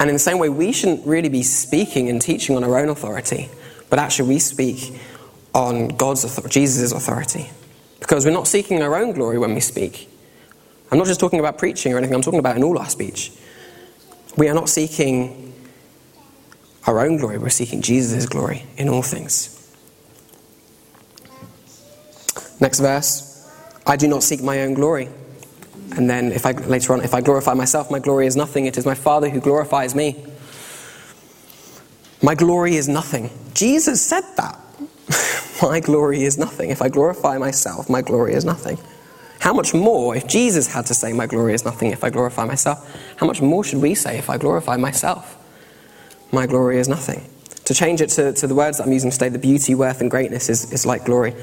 And 0.00 0.10
in 0.10 0.14
the 0.14 0.20
same 0.20 0.38
way, 0.38 0.48
we 0.48 0.72
shouldn't 0.72 1.06
really 1.06 1.28
be 1.28 1.42
speaking 1.42 2.08
and 2.08 2.20
teaching 2.20 2.56
on 2.56 2.64
our 2.64 2.78
own 2.78 2.88
authority, 2.88 3.48
but 3.90 3.98
actually 3.98 4.28
we 4.28 4.38
speak 4.38 4.98
on 5.54 5.88
God's 5.88 6.24
authority, 6.24 6.60
Jesus' 6.60 6.92
authority. 6.92 7.50
Because 8.00 8.24
we're 8.24 8.32
not 8.32 8.46
seeking 8.46 8.82
our 8.82 8.96
own 8.96 9.12
glory 9.12 9.38
when 9.38 9.54
we 9.54 9.60
speak. 9.60 10.08
I'm 10.90 10.98
not 10.98 11.06
just 11.06 11.20
talking 11.20 11.40
about 11.40 11.58
preaching 11.58 11.92
or 11.92 11.98
anything, 11.98 12.14
I'm 12.14 12.22
talking 12.22 12.38
about 12.38 12.56
in 12.56 12.64
all 12.64 12.78
our 12.78 12.88
speech. 12.88 13.32
We 14.36 14.48
are 14.48 14.54
not 14.54 14.68
seeking 14.68 15.52
our 16.86 17.00
own 17.00 17.16
glory, 17.16 17.38
we're 17.38 17.50
seeking 17.50 17.82
Jesus' 17.82 18.26
glory 18.26 18.64
in 18.76 18.88
all 18.88 19.02
things. 19.02 19.54
Next 22.60 22.80
verse 22.80 23.28
I 23.86 23.96
do 23.96 24.06
not 24.06 24.22
seek 24.22 24.42
my 24.42 24.60
own 24.62 24.74
glory. 24.74 25.08
And 25.96 26.08
then 26.08 26.32
if 26.32 26.44
I, 26.44 26.52
later 26.52 26.92
on, 26.92 27.00
if 27.00 27.14
I 27.14 27.22
glorify 27.22 27.54
myself, 27.54 27.90
my 27.90 27.98
glory 27.98 28.26
is 28.26 28.36
nothing. 28.36 28.66
It 28.66 28.76
is 28.76 28.84
my 28.84 28.94
Father 28.94 29.30
who 29.30 29.40
glorifies 29.40 29.94
me. 29.94 30.22
My 32.22 32.34
glory 32.34 32.76
is 32.76 32.88
nothing. 32.88 33.30
Jesus 33.54 34.02
said 34.02 34.24
that. 34.36 34.58
my 35.62 35.80
glory 35.80 36.22
is 36.22 36.38
nothing. 36.38 36.70
If 36.70 36.82
I 36.82 36.88
glorify 36.88 37.38
myself, 37.38 37.88
my 37.88 38.02
glory 38.02 38.34
is 38.34 38.44
nothing. 38.44 38.78
How 39.40 39.52
much 39.52 39.72
more, 39.72 40.16
if 40.16 40.26
Jesus 40.26 40.72
had 40.72 40.86
to 40.86 40.94
say, 40.94 41.12
My 41.12 41.26
glory 41.26 41.54
is 41.54 41.64
nothing 41.64 41.92
if 41.92 42.02
I 42.02 42.10
glorify 42.10 42.44
myself, 42.44 42.78
how 43.16 43.26
much 43.26 43.40
more 43.40 43.62
should 43.62 43.80
we 43.80 43.94
say 43.94 44.18
if 44.18 44.28
I 44.28 44.36
glorify 44.36 44.76
myself? 44.76 45.38
my 46.32 46.46
glory 46.46 46.78
is 46.78 46.88
nothing. 46.88 47.24
To 47.64 47.74
change 47.74 48.00
it 48.00 48.10
to, 48.10 48.32
to 48.32 48.46
the 48.46 48.54
words 48.54 48.78
that 48.78 48.86
I'm 48.86 48.92
using 48.92 49.10
today, 49.10 49.28
the 49.28 49.38
beauty, 49.38 49.74
worth, 49.74 50.00
and 50.00 50.10
greatness 50.10 50.48
is, 50.48 50.72
is 50.72 50.86
like 50.86 51.04
glory. 51.04 51.34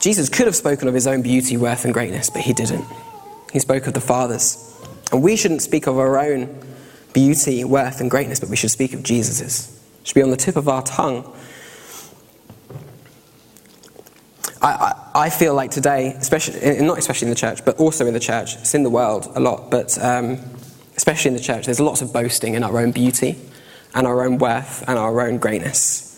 Jesus 0.00 0.28
could 0.28 0.46
have 0.46 0.56
spoken 0.56 0.88
of 0.88 0.94
his 0.94 1.06
own 1.06 1.22
beauty, 1.22 1.56
worth, 1.56 1.84
and 1.84 1.94
greatness, 1.94 2.28
but 2.28 2.42
he 2.42 2.52
didn't. 2.52 2.84
He 3.52 3.58
spoke 3.58 3.86
of 3.86 3.94
the 3.94 4.00
Father's. 4.00 4.68
And 5.12 5.22
we 5.22 5.36
shouldn't 5.36 5.62
speak 5.62 5.86
of 5.86 5.98
our 5.98 6.18
own 6.18 6.48
beauty, 7.12 7.64
worth, 7.64 8.00
and 8.00 8.10
greatness, 8.10 8.40
but 8.40 8.48
we 8.48 8.56
should 8.56 8.70
speak 8.70 8.94
of 8.94 9.02
Jesus's. 9.02 9.80
It 10.00 10.08
should 10.08 10.14
be 10.14 10.22
on 10.22 10.30
the 10.30 10.36
tip 10.36 10.56
of 10.56 10.68
our 10.68 10.82
tongue. 10.82 11.32
I, 14.60 14.68
I, 14.68 15.10
I 15.26 15.30
feel 15.30 15.54
like 15.54 15.70
today, 15.70 16.14
especially 16.18 16.80
not 16.80 16.98
especially 16.98 17.26
in 17.26 17.30
the 17.30 17.38
church, 17.38 17.64
but 17.64 17.78
also 17.78 18.06
in 18.06 18.14
the 18.14 18.20
church, 18.20 18.54
it's 18.56 18.74
in 18.74 18.82
the 18.82 18.90
world 18.90 19.30
a 19.34 19.40
lot, 19.40 19.70
but 19.70 20.02
um, 20.02 20.38
especially 20.96 21.30
in 21.30 21.34
the 21.34 21.42
church, 21.42 21.66
there's 21.66 21.80
lots 21.80 22.02
of 22.02 22.12
boasting 22.12 22.54
in 22.54 22.62
our 22.62 22.78
own 22.78 22.92
beauty 22.92 23.38
and 23.94 24.06
our 24.06 24.24
own 24.24 24.38
worth 24.38 24.84
and 24.88 24.98
our 24.98 25.20
own 25.20 25.38
greatness. 25.38 26.08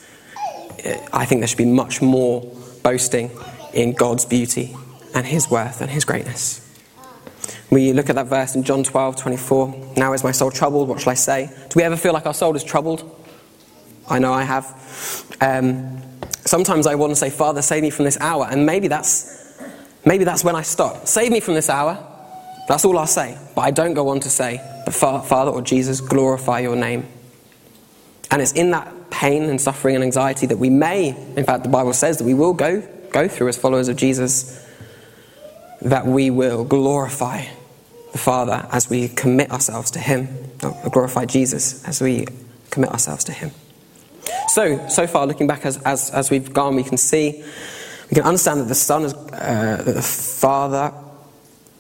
I 1.13 1.25
think 1.25 1.41
there 1.41 1.49
should 1.49 1.59
be 1.59 1.65
much 1.65 2.03
more 2.03 2.43
boasting 2.83 3.31
in 3.73 3.93
God's 3.93 4.25
beauty 4.25 4.77
and 5.15 5.27
His 5.27 5.51
worth 5.51 5.81
and 5.81 5.91
His 5.91 6.05
greatness. 6.05 6.64
We 7.71 7.93
look 7.93 8.09
at 8.09 8.17
that 8.17 8.27
verse 8.27 8.55
in 8.55 8.63
John 8.63 8.85
12, 8.85 9.17
24. 9.17 9.93
Now 9.97 10.13
is 10.13 10.25
my 10.25 10.33
soul 10.33 10.51
troubled? 10.51 10.89
What 10.89 11.01
shall 11.01 11.11
I 11.11 11.15
say? 11.15 11.51
Do 11.69 11.75
we 11.77 11.83
ever 11.83 11.97
feel 11.97 12.13
like 12.13 12.27
our 12.27 12.35
soul 12.35 12.55
is 12.57 12.65
troubled? 12.65 13.21
I 14.09 14.19
know 14.19 14.33
I 14.33 14.43
have. 14.43 14.67
Um, 15.41 16.01
sometimes 16.45 16.87
I 16.87 16.95
want 16.95 17.11
to 17.11 17.17
say, 17.17 17.31
Father, 17.31 17.63
save 17.63 17.83
me 17.83 17.91
from 17.91 18.05
this 18.05 18.19
hour. 18.21 18.47
And 18.51 18.67
maybe 18.67 18.89
that's, 18.89 19.59
maybe 20.05 20.25
that's 20.25 20.45
when 20.45 20.57
I 20.57 20.63
stop. 20.63 21.07
Save 21.07 21.33
me 21.33 21.41
from 21.41 21.55
this 21.55 21.71
hour. 21.71 21.99
That's 22.69 22.85
all 22.85 22.99
I'll 22.99 23.07
say. 23.07 23.39
But 23.55 23.63
I 23.63 23.71
don't 23.71 23.95
go 23.95 24.09
on 24.09 24.21
to 24.21 24.31
say, 24.31 24.61
but 24.85 24.95
Father 24.95 25.51
or 25.51 25.63
Jesus, 25.63 26.01
glorify 26.01 26.61
your 26.61 26.77
name. 26.77 27.07
And 28.31 28.41
it's 28.43 28.53
in 28.53 28.71
that 28.71 29.11
pain 29.11 29.45
and 29.45 29.61
suffering 29.61 29.95
and 29.95 30.05
anxiety 30.05 30.47
that 30.47 30.59
we 30.59 30.71
may, 30.71 31.11
in 31.37 31.45
fact, 31.45 31.63
the 31.63 31.69
Bible 31.69 31.93
says 31.93 32.19
that 32.19 32.25
we 32.25 32.35
will 32.35 32.55
go, 32.55 32.81
go 33.11 33.29
through 33.29 33.49
as 33.49 33.57
followers 33.57 33.89
of 33.89 33.97
Jesus, 33.97 34.64
that 35.85 36.07
we 36.07 36.31
will 36.31 36.65
glorify 36.65 37.45
the 38.13 38.19
Father 38.19 38.67
as 38.73 38.89
we 38.89 39.09
commit 39.09 39.51
ourselves 39.51 39.91
to 39.93 39.99
Him, 39.99 40.29
glorify 40.91 41.25
Jesus 41.25 41.87
as 41.87 42.01
we 42.01 42.27
commit 42.71 42.91
ourselves 42.91 43.25
to 43.25 43.33
Him. 43.33 43.51
So, 44.49 44.89
so 44.89 45.07
far, 45.07 45.27
looking 45.27 45.47
back 45.47 45.67
as, 45.67 45.81
as, 45.83 46.11
as 46.11 46.31
we've 46.31 46.53
gone, 46.53 46.77
we 46.77 46.85
can 46.85 46.97
see, 46.97 47.45
we 48.11 48.15
can 48.15 48.25
understand 48.25 48.61
that 48.61 48.69
the 48.69 48.75
Son 48.75 49.05
is, 49.05 49.15
uh, 49.15 49.83
the 49.85 50.03
Father, 50.03 50.93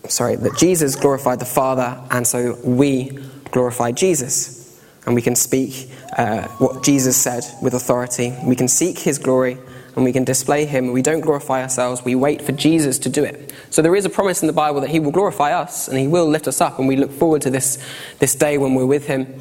sorry, 0.09 0.37
that 0.37 0.57
Jesus 0.59 0.97
glorified 0.97 1.41
the 1.41 1.47
Father, 1.47 2.01
and 2.11 2.27
so 2.27 2.59
we 2.63 3.19
glorify 3.51 3.93
Jesus 3.93 4.65
and 5.07 5.15
we 5.15 5.23
can 5.23 5.37
speak 5.37 5.91
uh, 6.17 6.49
what 6.59 6.83
Jesus 6.83 7.17
said 7.17 7.45
with 7.63 7.75
authority. 7.75 8.35
We 8.43 8.57
can 8.57 8.69
seek 8.69 8.99
his 8.99 9.19
glory 9.19 9.59
and 9.97 10.05
we 10.05 10.13
can 10.13 10.25
display 10.25 10.67
him. 10.67 10.93
We 10.93 11.03
don't 11.03 11.21
glorify 11.21 11.63
ourselves, 11.63 12.05
we 12.05 12.15
wait 12.15 12.43
for 12.43 12.53
Jesus 12.53 12.99
to 13.01 13.09
do 13.09 13.25
it. 13.25 13.53
So 13.71 13.83
there 13.83 13.95
is 13.95 14.05
a 14.05 14.11
promise 14.11 14.43
in 14.43 14.47
the 14.47 14.53
Bible 14.53 14.81
that 14.81 14.91
he 14.91 15.01
will 15.01 15.11
glorify 15.11 15.53
us 15.53 15.89
and 15.89 15.99
he 15.99 16.07
will 16.07 16.27
lift 16.27 16.49
us 16.49 16.61
up, 16.61 16.79
and 16.79 16.89
we 16.89 16.97
look 16.97 17.13
forward 17.13 17.43
to 17.43 17.51
this, 17.51 17.79
this 18.19 18.35
day 18.35 18.59
when 18.59 18.75
we're 18.75 18.87
with 18.87 19.07
him. 19.07 19.41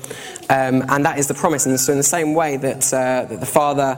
Um, 0.50 0.84
and 0.90 1.06
that 1.06 1.20
is 1.20 1.28
the 1.28 1.34
promise. 1.34 1.66
And 1.66 1.80
so, 1.80 1.92
in 1.92 1.98
the 1.98 2.04
same 2.04 2.34
way 2.34 2.58
that, 2.58 2.94
uh, 2.94 3.26
that 3.26 3.40
the 3.40 3.46
Father, 3.46 3.98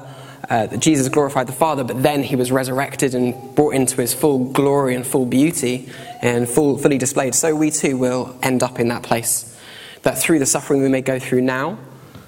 uh, 0.49 0.67
that 0.67 0.79
Jesus 0.79 1.09
glorified 1.09 1.47
the 1.47 1.53
Father, 1.53 1.83
but 1.83 2.03
then 2.03 2.23
he 2.23 2.35
was 2.35 2.51
resurrected 2.51 3.15
and 3.15 3.55
brought 3.55 3.73
into 3.73 3.99
his 3.99 4.13
full 4.13 4.51
glory 4.51 4.95
and 4.95 5.05
full 5.05 5.25
beauty 5.25 5.89
and 6.21 6.47
full, 6.47 6.77
fully 6.77 6.97
displayed, 6.97 7.33
so 7.35 7.55
we 7.55 7.71
too 7.71 7.97
will 7.97 8.37
end 8.43 8.61
up 8.63 8.79
in 8.79 8.87
that 8.89 9.03
place 9.03 9.51
that 10.05 10.19
through 10.19 10.37
the 10.37 10.45
suffering 10.45 10.83
we 10.83 10.87
may 10.87 11.01
go 11.01 11.17
through 11.17 11.41
now, 11.41 11.79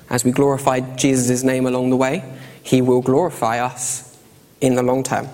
as 0.09 0.25
we 0.25 0.31
glorify 0.31 0.79
Jesus' 0.79 1.43
name 1.43 1.67
along 1.67 1.91
the 1.91 1.95
way, 1.95 2.23
he 2.63 2.81
will 2.81 3.01
glorify 3.01 3.59
us 3.59 4.06
in 4.61 4.75
the 4.75 4.83
long 4.83 5.03
term. 5.03 5.27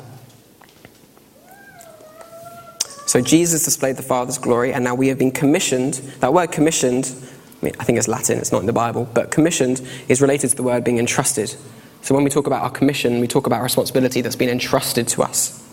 So 3.06 3.22
Jesus 3.22 3.64
displayed 3.64 3.98
the 3.98 4.04
Father's 4.04 4.38
glory, 4.38 4.74
and 4.74 4.84
now 4.84 4.96
we 4.96 5.10
have 5.10 5.20
been 5.20 5.32
commissioned. 5.32 5.96
That 6.20 6.34
word 6.34 6.52
commissioned, 6.52 7.14
I, 7.62 7.66
mean, 7.66 7.76
I 7.80 7.84
think 7.84 8.00
it's 8.00 8.08
Latin, 8.08 8.40
it's 8.40 8.52
not 8.52 8.62
in 8.62 8.66
the 8.66 8.74
Bible, 8.74 9.08
but 9.14 9.30
commissioned 9.30 9.88
is 10.08 10.20
related 10.20 10.50
to 10.50 10.56
the 10.56 10.64
word 10.64 10.84
being 10.84 10.98
entrusted. 10.98 11.56
So 12.02 12.16
when 12.16 12.24
we 12.24 12.30
talk 12.30 12.48
about 12.48 12.64
our 12.64 12.72
commission, 12.72 13.20
we 13.20 13.28
talk 13.28 13.46
about 13.46 13.62
responsibility 13.62 14.22
that's 14.22 14.36
been 14.36 14.50
entrusted 14.50 15.08
to 15.10 15.22
us. 15.22 15.64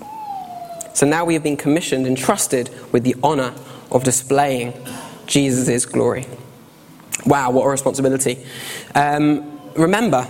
So 0.93 1.07
now 1.07 1.25
we 1.25 1.35
have 1.35 1.43
been 1.43 1.57
commissioned, 1.57 2.07
entrusted 2.07 2.69
with 2.93 3.05
the 3.05 3.17
honour 3.25 3.55
of 3.91 4.05
displaying 4.05 4.75
Jesus' 5.27 5.87
glory. 5.87 6.27
Wow, 7.25 7.53
what 7.53 7.65
a 7.65 7.69
responsibility. 7.69 8.45
Um, 8.95 9.61
remember 9.75 10.27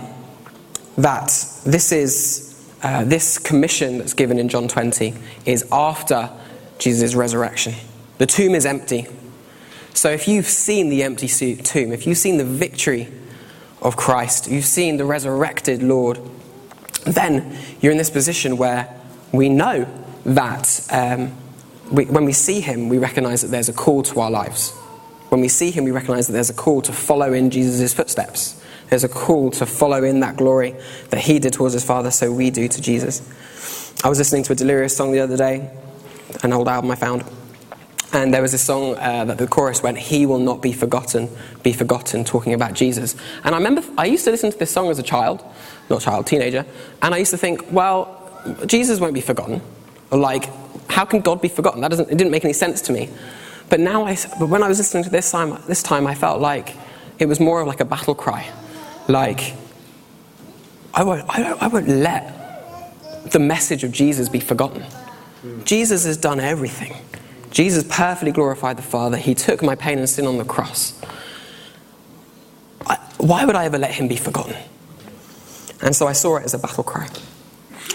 that 0.97 1.27
this 1.65 1.91
is 1.91 2.50
uh, 2.83 3.03
this 3.03 3.37
commission 3.37 3.99
that's 3.99 4.13
given 4.13 4.39
in 4.39 4.49
John 4.49 4.67
20 4.67 5.13
is 5.45 5.65
after 5.71 6.29
Jesus' 6.79 7.15
resurrection. 7.15 7.73
The 8.17 8.25
tomb 8.25 8.55
is 8.55 8.65
empty. 8.65 9.07
So 9.93 10.09
if 10.09 10.27
you've 10.27 10.47
seen 10.47 10.89
the 10.89 11.03
empty 11.03 11.27
tomb, 11.55 11.91
if 11.91 12.07
you've 12.07 12.17
seen 12.17 12.37
the 12.37 12.45
victory 12.45 13.07
of 13.81 13.97
Christ, 13.97 14.49
you've 14.49 14.65
seen 14.65 14.97
the 14.97 15.05
resurrected 15.05 15.83
Lord, 15.83 16.19
then 17.03 17.57
you're 17.81 17.91
in 17.91 17.97
this 17.97 18.09
position 18.09 18.57
where 18.57 18.93
we 19.31 19.49
know 19.49 19.87
that 20.25 20.87
um, 20.91 21.35
we, 21.91 22.05
when 22.05 22.25
we 22.25 22.33
see 22.33 22.61
him, 22.61 22.89
we 22.89 22.97
recognize 22.97 23.41
that 23.41 23.49
there's 23.49 23.69
a 23.69 23.73
call 23.73 24.03
to 24.03 24.19
our 24.19 24.31
lives. 24.31 24.71
When 25.29 25.41
we 25.41 25.47
see 25.47 25.71
him, 25.71 25.83
we 25.83 25.91
recognize 25.91 26.27
that 26.27 26.33
there's 26.33 26.49
a 26.49 26.53
call 26.53 26.81
to 26.83 26.93
follow 26.93 27.33
in 27.33 27.49
Jesus' 27.49 27.93
footsteps. 27.93 28.60
There's 28.91 29.05
a 29.05 29.09
call 29.09 29.51
to 29.51 29.65
follow 29.65 30.03
in 30.03 30.19
that 30.19 30.35
glory 30.35 30.75
that 31.11 31.21
he 31.21 31.39
did 31.39 31.53
towards 31.53 31.73
his 31.73 31.85
Father, 31.85 32.11
so 32.11 32.29
we 32.29 32.49
do 32.49 32.67
to 32.67 32.81
Jesus. 32.81 33.21
I 34.03 34.09
was 34.09 34.17
listening 34.17 34.43
to 34.43 34.51
a 34.51 34.55
Delirious 34.55 34.97
song 34.97 35.13
the 35.13 35.21
other 35.21 35.37
day, 35.37 35.71
an 36.43 36.51
old 36.51 36.67
album 36.67 36.91
I 36.91 36.95
found. 36.95 37.23
And 38.11 38.33
there 38.33 38.41
was 38.41 38.51
this 38.51 38.63
song 38.63 38.97
uh, 38.97 39.23
that 39.23 39.37
the 39.37 39.47
chorus 39.47 39.81
went, 39.81 39.97
He 39.97 40.25
will 40.25 40.39
not 40.39 40.61
be 40.61 40.73
forgotten, 40.73 41.29
be 41.63 41.71
forgotten, 41.71 42.25
talking 42.25 42.53
about 42.53 42.73
Jesus. 42.73 43.15
And 43.45 43.55
I 43.55 43.59
remember 43.59 43.81
I 43.97 44.07
used 44.07 44.25
to 44.25 44.31
listen 44.31 44.51
to 44.51 44.57
this 44.57 44.71
song 44.71 44.89
as 44.89 44.99
a 44.99 45.03
child, 45.03 45.41
not 45.89 46.01
child, 46.01 46.27
teenager, 46.27 46.65
and 47.01 47.15
I 47.15 47.17
used 47.19 47.31
to 47.31 47.37
think, 47.37 47.71
well, 47.71 48.17
Jesus 48.65 48.99
won't 48.99 49.13
be 49.13 49.21
forgotten. 49.21 49.61
Or 50.11 50.19
like, 50.19 50.49
how 50.89 51.05
can 51.05 51.21
God 51.21 51.41
be 51.41 51.47
forgotten? 51.47 51.79
That 51.79 51.91
doesn't, 51.91 52.11
it 52.11 52.17
didn't 52.17 52.31
make 52.31 52.43
any 52.43 52.51
sense 52.51 52.81
to 52.81 52.91
me. 52.91 53.09
But 53.69 53.79
now, 53.79 54.03
I, 54.03 54.17
but 54.37 54.49
when 54.49 54.63
I 54.63 54.67
was 54.67 54.79
listening 54.79 55.05
to 55.05 55.09
this 55.09 55.31
time, 55.31 55.57
this 55.65 55.81
time, 55.81 56.05
I 56.07 56.13
felt 56.13 56.41
like 56.41 56.75
it 57.19 57.27
was 57.27 57.39
more 57.39 57.61
of 57.61 57.67
like 57.67 57.79
a 57.79 57.85
battle 57.85 58.15
cry. 58.15 58.51
Like, 59.07 59.55
I 60.93 61.03
won't, 61.03 61.25
I 61.29 61.41
won't, 61.41 61.61
I 61.63 61.67
won't 61.67 61.87
let 61.87 63.31
the 63.31 63.39
message 63.39 63.83
of 63.83 63.91
Jesus 63.91 64.29
be 64.29 64.39
forgotten. 64.39 64.85
Jesus 65.63 66.05
has 66.05 66.17
done 66.17 66.39
everything. 66.39 66.93
Jesus 67.49 67.83
perfectly 67.83 68.31
glorified 68.31 68.77
the 68.77 68.83
Father. 68.83 69.17
He 69.17 69.35
took 69.35 69.61
my 69.61 69.75
pain 69.75 69.99
and 69.99 70.09
sin 70.09 70.25
on 70.25 70.37
the 70.37 70.45
cross. 70.45 70.99
I, 72.85 72.95
why 73.17 73.45
would 73.45 73.55
I 73.55 73.65
ever 73.65 73.77
let 73.77 73.91
him 73.91 74.07
be 74.07 74.15
forgotten? 74.15 74.55
And 75.81 75.95
so 75.95 76.07
I 76.07 76.13
saw 76.13 76.37
it 76.37 76.45
as 76.45 76.53
a 76.53 76.59
battle 76.59 76.83
cry. 76.83 77.09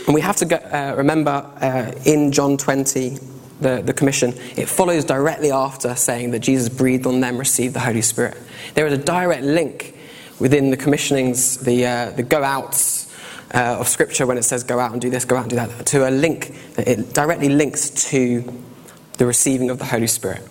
And 0.06 0.14
we 0.14 0.20
have 0.20 0.36
to 0.36 0.44
go, 0.44 0.56
uh, 0.56 0.94
remember 0.96 1.30
uh, 1.60 1.92
in 2.04 2.32
John 2.32 2.56
20, 2.56 3.18
the, 3.60 3.82
the 3.82 3.94
commission, 3.94 4.34
it 4.56 4.68
follows 4.68 5.04
directly 5.04 5.50
after 5.50 5.94
saying 5.94 6.32
that 6.32 6.40
Jesus 6.40 6.68
breathed 6.68 7.06
on 7.06 7.20
them, 7.20 7.38
received 7.38 7.74
the 7.74 7.80
Holy 7.80 8.02
Spirit. 8.02 8.36
There 8.74 8.86
is 8.86 8.92
a 8.92 9.02
direct 9.02 9.42
link 9.42 9.95
within 10.38 10.70
the 10.70 10.76
commissionings, 10.76 11.62
the, 11.64 11.86
uh, 11.86 12.10
the 12.10 12.22
go 12.22 12.42
outs 12.42 13.12
uh, 13.54 13.78
of 13.78 13.88
Scripture 13.88 14.26
when 14.26 14.38
it 14.38 14.42
says 14.42 14.64
go 14.64 14.78
out 14.78 14.92
and 14.92 15.00
do 15.00 15.10
this, 15.10 15.24
go 15.24 15.36
out 15.36 15.42
and 15.42 15.50
do 15.50 15.56
that, 15.56 15.86
to 15.86 16.08
a 16.08 16.10
link, 16.10 16.54
it 16.76 17.12
directly 17.14 17.48
links 17.48 17.90
to 18.10 18.44
the 19.18 19.26
receiving 19.26 19.70
of 19.70 19.78
the 19.78 19.84
Holy 19.84 20.06
Spirit. 20.06 20.42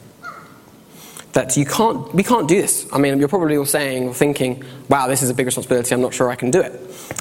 That 1.33 1.57
you 1.57 1.65
can't, 1.65 2.13
we 2.13 2.23
can't 2.23 2.47
do 2.47 2.61
this. 2.61 2.87
I 2.93 2.97
mean, 2.97 3.19
you're 3.19 3.27
probably 3.27 3.57
all 3.57 3.65
saying 3.65 4.07
or 4.07 4.13
thinking, 4.13 4.63
wow, 4.87 5.07
this 5.07 5.21
is 5.21 5.29
a 5.29 5.33
big 5.33 5.45
responsibility, 5.45 5.93
I'm 5.93 6.01
not 6.01 6.13
sure 6.13 6.29
I 6.29 6.35
can 6.35 6.49
do 6.49 6.61
it. 6.61 6.71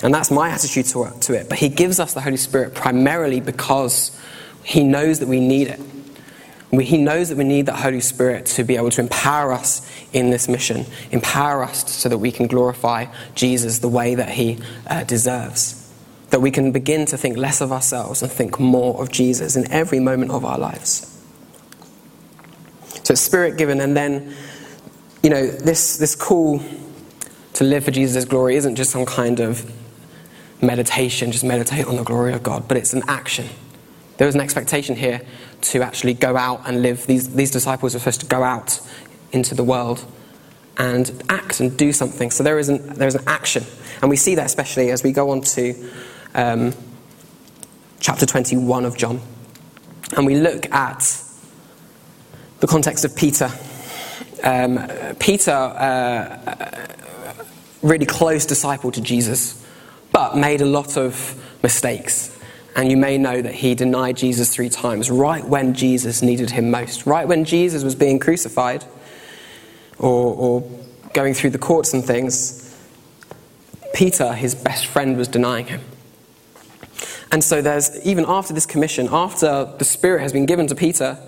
And 0.03 0.15
that's 0.15 0.31
my 0.31 0.51
attitude 0.51 0.87
to. 0.87 1.11
To 1.21 1.35
it. 1.35 1.49
But 1.49 1.59
He 1.59 1.69
gives 1.69 1.99
us 1.99 2.15
the 2.15 2.21
Holy 2.21 2.37
Spirit 2.37 2.75
primarily 2.75 3.41
because 3.41 4.17
He 4.63 4.85
knows 4.85 5.19
that 5.19 5.29
we 5.29 5.41
need 5.41 5.67
it. 5.67 5.81
He 6.81 6.99
knows 6.99 7.29
that 7.29 7.39
we 7.39 7.45
need 7.45 7.67
that 7.67 7.77
Holy 7.77 8.01
Spirit 8.01 8.47
to 8.47 8.65
be 8.65 8.77
able 8.77 8.91
to 8.91 9.01
empower 9.01 9.53
us 9.53 9.89
in 10.15 10.31
this 10.31 10.49
mission, 10.49 10.87
empower 11.11 11.65
us 11.65 11.93
so 11.93 12.09
that 12.09 12.19
we 12.19 12.31
can 12.33 12.47
glorify 12.47 13.07
Jesus 13.35 13.81
the 13.81 13.89
way 13.89 14.15
that 14.15 14.31
He 14.31 14.59
uh, 14.87 15.05
deserves. 15.05 15.81
That 16.31 16.41
we 16.41 16.51
can 16.51 16.73
begin 16.73 17.07
to 17.07 17.19
think 17.19 17.37
less 17.37 17.61
of 17.61 17.73
ourselves 17.73 18.23
and 18.23 18.31
think 18.31 18.59
more 18.59 19.01
of 19.03 19.11
Jesus 19.11 19.57
in 19.57 19.71
every 19.71 20.01
moment 20.01 20.31
of 20.31 20.45
our 20.45 20.59
lives. 20.59 21.11
So 23.03 23.13
it's 23.13 23.21
spirit 23.21 23.59
given, 23.59 23.81
and 23.81 23.97
then, 23.97 24.35
you 25.23 25.31
know, 25.31 25.47
this, 25.47 25.99
this 25.99 26.15
call 26.15 26.61
to 27.55 27.65
live 27.65 27.85
for 27.85 27.91
Jesus' 27.91 28.25
glory 28.25 28.57
isn't 28.57 28.77
just 28.77 28.91
some 28.91 29.05
kind 29.05 29.41
of 29.41 29.71
meditation, 30.63 31.31
just 31.31 31.45
meditate 31.45 31.87
on 31.87 31.97
the 31.97 32.03
glory 32.03 32.33
of 32.33 32.43
God, 32.43 32.67
but 32.67 32.77
it's 32.77 32.95
an 32.95 33.03
action. 33.07 33.47
There 34.17 34.29
is 34.29 34.35
an 34.35 34.41
expectation 34.41 34.97
here 34.97 35.21
to 35.63 35.83
actually 35.83 36.15
go 36.15 36.37
out 36.37 36.63
and 36.67 36.83
live. 36.83 37.07
These, 37.07 37.35
these 37.35 37.51
disciples 37.51 37.95
are 37.95 37.99
supposed 37.99 38.21
to 38.21 38.27
go 38.27 38.43
out 38.43 38.81
into 39.35 39.55
the 39.55 39.65
world 39.65 40.05
and 40.77 41.23
act 41.29 41.61
and 41.61 41.77
do 41.77 41.93
something. 41.93 42.31
So 42.31 42.43
there 42.43 42.59
is 42.59 42.69
an, 42.69 42.95
there 42.95 43.09
is 43.09 43.15
an 43.15 43.25
action. 43.27 43.65
And 44.01 44.11
we 44.11 44.17
see 44.17 44.35
that 44.37 44.47
especially 44.47 44.91
as 44.91 45.03
we 45.03 45.13
go 45.13 45.31
on 45.31 45.41
to 45.43 45.91
um, 46.35 46.73
chapter 48.01 48.27
21 48.27 48.85
of 48.85 48.97
John. 48.97 49.21
And 50.17 50.27
we 50.27 50.37
look 50.37 50.71
at 50.73 51.21
the 52.61 52.67
context 52.67 53.05
of 53.05 53.15
Peter. 53.17 53.51
Um, 54.43 54.89
Peter, 55.19 55.53
uh, 55.53 56.87
really 57.83 58.07
close 58.07 58.47
disciple 58.47 58.91
to 58.93 59.01
Jesus, 59.01 59.65
but 60.13 60.37
made 60.37 60.61
a 60.61 60.67
lot 60.67 60.97
of 60.97 61.41
mistakes. 61.63 62.37
And 62.77 62.91
you 62.91 62.97
may 62.97 63.17
know 63.19 63.41
that 63.41 63.55
he 63.55 63.75
denied 63.75 64.17
Jesus 64.17 64.53
three 64.53 64.69
times, 64.69 65.11
right 65.11 65.45
when 65.45 65.75
Jesus 65.75 66.23
needed 66.23 66.51
him 66.51 66.71
most, 66.71 67.07
right 67.07 67.27
when 67.27 67.45
Jesus 67.45 67.85
was 67.85 67.95
being 67.95 68.19
crucified 68.19 68.85
or, 69.99 70.35
or 70.35 70.71
going 71.13 71.35
through 71.35 71.51
the 71.51 71.59
courts 71.59 71.95
and 71.95 72.05
things. 72.05 72.61
Peter, 73.95 74.33
his 74.33 74.55
best 74.55 74.87
friend, 74.87 75.17
was 75.17 75.29
denying 75.29 75.67
him. 75.67 75.81
And 77.31 77.43
so 77.43 77.63
there's, 77.63 78.05
even 78.05 78.25
after 78.27 78.53
this 78.53 78.67
commission, 78.67 79.09
after 79.11 79.65
the 79.79 79.85
Spirit 79.85 80.23
has 80.23 80.33
been 80.33 80.47
given 80.47 80.67
to 80.69 80.75
Peter, 80.75 81.19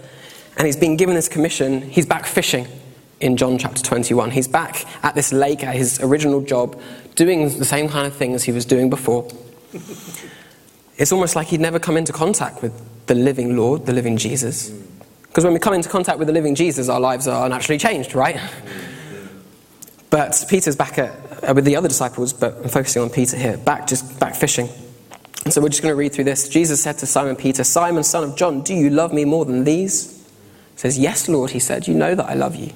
and 0.57 0.66
he's 0.66 0.76
been 0.76 0.96
given 0.96 1.14
this 1.14 1.29
commission. 1.29 1.83
He's 1.83 2.07
back 2.07 2.26
fishing 2.26 2.66
in 3.20 3.37
John 3.37 3.59
chapter 3.59 3.83
21. 3.83 4.31
He's 4.31 4.48
back 4.48 4.85
at 5.05 5.14
this 5.14 5.33
lake 5.33 5.62
at 5.62 5.74
his 5.74 6.00
original 6.00 6.40
job, 6.40 6.81
doing 7.14 7.59
the 7.59 7.64
same 7.64 7.88
kind 7.88 8.07
of 8.07 8.14
thing 8.14 8.35
as 8.35 8.44
he 8.44 8.52
was 8.52 8.64
doing 8.64 8.88
before. 8.88 9.29
It's 10.96 11.12
almost 11.12 11.37
like 11.37 11.48
he'd 11.48 11.61
never 11.61 11.79
come 11.79 11.96
into 11.96 12.12
contact 12.12 12.62
with 12.62 12.72
the 13.07 13.14
living 13.14 13.57
Lord, 13.57 13.85
the 13.87 13.92
living 13.92 14.16
Jesus. 14.16 14.72
Because 15.37 15.44
when 15.44 15.53
we 15.53 15.61
come 15.61 15.75
into 15.75 15.90
contact 15.90 16.18
with 16.18 16.29
the 16.29 16.33
living 16.33 16.55
Jesus, 16.55 16.88
our 16.88 16.99
lives 16.99 17.29
are 17.29 17.46
naturally 17.46 17.77
changed, 17.77 18.14
right? 18.14 18.40
But 20.09 20.42
Peter's 20.49 20.77
back 20.77 20.99
at, 20.99 21.11
uh, 21.46 21.53
with 21.53 21.66
the 21.66 21.77
other 21.77 21.88
disciples, 21.88 22.33
but 22.33 22.57
I'm 22.57 22.70
focusing 22.70 23.03
on 23.03 23.11
Peter 23.11 23.37
here, 23.37 23.59
back 23.59 23.87
just 23.87 24.18
back 24.18 24.35
fishing. 24.35 24.66
And 25.44 25.53
so 25.53 25.61
we're 25.61 25.68
just 25.68 25.83
going 25.83 25.92
to 25.92 25.96
read 25.96 26.14
through 26.14 26.25
this. 26.25 26.49
Jesus 26.49 26.83
said 26.83 26.96
to 27.01 27.07
Simon 27.07 27.37
Peter, 27.37 27.64
Simon, 27.64 28.03
son 28.03 28.25
of 28.25 28.35
John, 28.35 28.62
do 28.62 28.72
you 28.72 28.88
love 28.88 29.12
me 29.12 29.27
more 29.27 29.44
than 29.44 29.64
these? 29.64 30.27
says, 30.77 30.99
Yes, 30.99 31.29
Lord, 31.29 31.51
he 31.51 31.59
said, 31.59 31.87
You 31.87 31.92
know 31.92 32.14
that 32.14 32.25
I 32.25 32.33
love 32.33 32.57
you. 32.57 32.72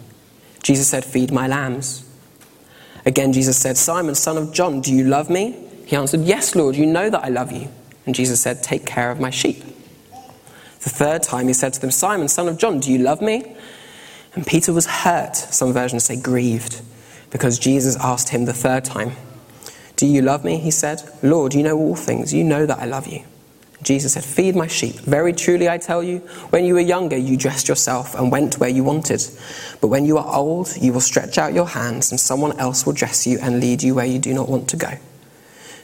Jesus 0.62 0.86
said, 0.86 1.02
Feed 1.02 1.32
my 1.32 1.46
lambs. 1.46 2.06
Again, 3.06 3.32
Jesus 3.32 3.56
said, 3.56 3.78
Simon, 3.78 4.14
son 4.14 4.36
of 4.36 4.52
John, 4.52 4.82
do 4.82 4.94
you 4.94 5.04
love 5.04 5.30
me? 5.30 5.66
He 5.86 5.96
answered, 5.96 6.20
Yes, 6.20 6.54
Lord, 6.54 6.76
you 6.76 6.84
know 6.84 7.08
that 7.08 7.24
I 7.24 7.28
love 7.28 7.52
you. 7.52 7.68
And 8.04 8.14
Jesus 8.14 8.38
said, 8.38 8.62
Take 8.62 8.84
care 8.84 9.10
of 9.10 9.18
my 9.18 9.30
sheep. 9.30 9.64
The 10.80 10.90
third 10.90 11.22
time 11.22 11.46
he 11.46 11.52
said 11.52 11.72
to 11.74 11.80
them, 11.80 11.90
Simon, 11.90 12.28
son 12.28 12.48
of 12.48 12.58
John, 12.58 12.80
do 12.80 12.90
you 12.90 12.98
love 12.98 13.20
me? 13.20 13.56
And 14.34 14.46
Peter 14.46 14.72
was 14.72 14.86
hurt, 14.86 15.36
some 15.36 15.72
versions 15.72 16.04
say 16.04 16.20
grieved, 16.20 16.80
because 17.30 17.58
Jesus 17.58 17.96
asked 17.96 18.30
him 18.30 18.44
the 18.44 18.54
third 18.54 18.84
time, 18.84 19.12
Do 19.96 20.06
you 20.06 20.22
love 20.22 20.44
me? 20.44 20.58
He 20.58 20.70
said, 20.70 21.02
Lord, 21.22 21.54
you 21.54 21.62
know 21.62 21.76
all 21.76 21.96
things. 21.96 22.32
You 22.32 22.44
know 22.44 22.64
that 22.64 22.78
I 22.78 22.86
love 22.86 23.06
you. 23.06 23.24
Jesus 23.82 24.12
said, 24.12 24.24
Feed 24.24 24.56
my 24.56 24.66
sheep. 24.66 24.96
Very 24.96 25.32
truly, 25.32 25.68
I 25.68 25.78
tell 25.78 26.02
you, 26.02 26.18
when 26.50 26.64
you 26.64 26.74
were 26.74 26.80
younger, 26.80 27.16
you 27.16 27.36
dressed 27.36 27.68
yourself 27.68 28.14
and 28.14 28.30
went 28.30 28.58
where 28.58 28.68
you 28.68 28.84
wanted. 28.84 29.22
But 29.80 29.88
when 29.88 30.04
you 30.04 30.18
are 30.18 30.36
old, 30.36 30.76
you 30.76 30.92
will 30.92 31.00
stretch 31.00 31.38
out 31.38 31.54
your 31.54 31.68
hands, 31.68 32.10
and 32.10 32.20
someone 32.20 32.58
else 32.58 32.86
will 32.86 32.92
dress 32.92 33.26
you 33.26 33.38
and 33.40 33.60
lead 33.60 33.82
you 33.82 33.94
where 33.94 34.06
you 34.06 34.18
do 34.18 34.34
not 34.34 34.48
want 34.48 34.68
to 34.70 34.76
go. 34.76 34.92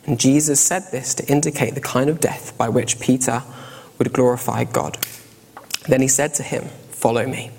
And 0.06 0.20
Jesus 0.20 0.60
said 0.60 0.84
this 0.92 1.14
to 1.14 1.26
indicate 1.26 1.74
the 1.74 1.80
kind 1.80 2.08
of 2.08 2.20
death 2.20 2.56
by 2.56 2.68
which 2.68 3.00
Peter 3.00 3.42
would 3.98 4.12
glorify 4.12 4.64
God. 4.64 4.98
Then 5.88 6.00
he 6.00 6.08
said 6.08 6.34
to 6.34 6.42
him, 6.42 6.64
Follow 6.90 7.26
me. 7.26 7.50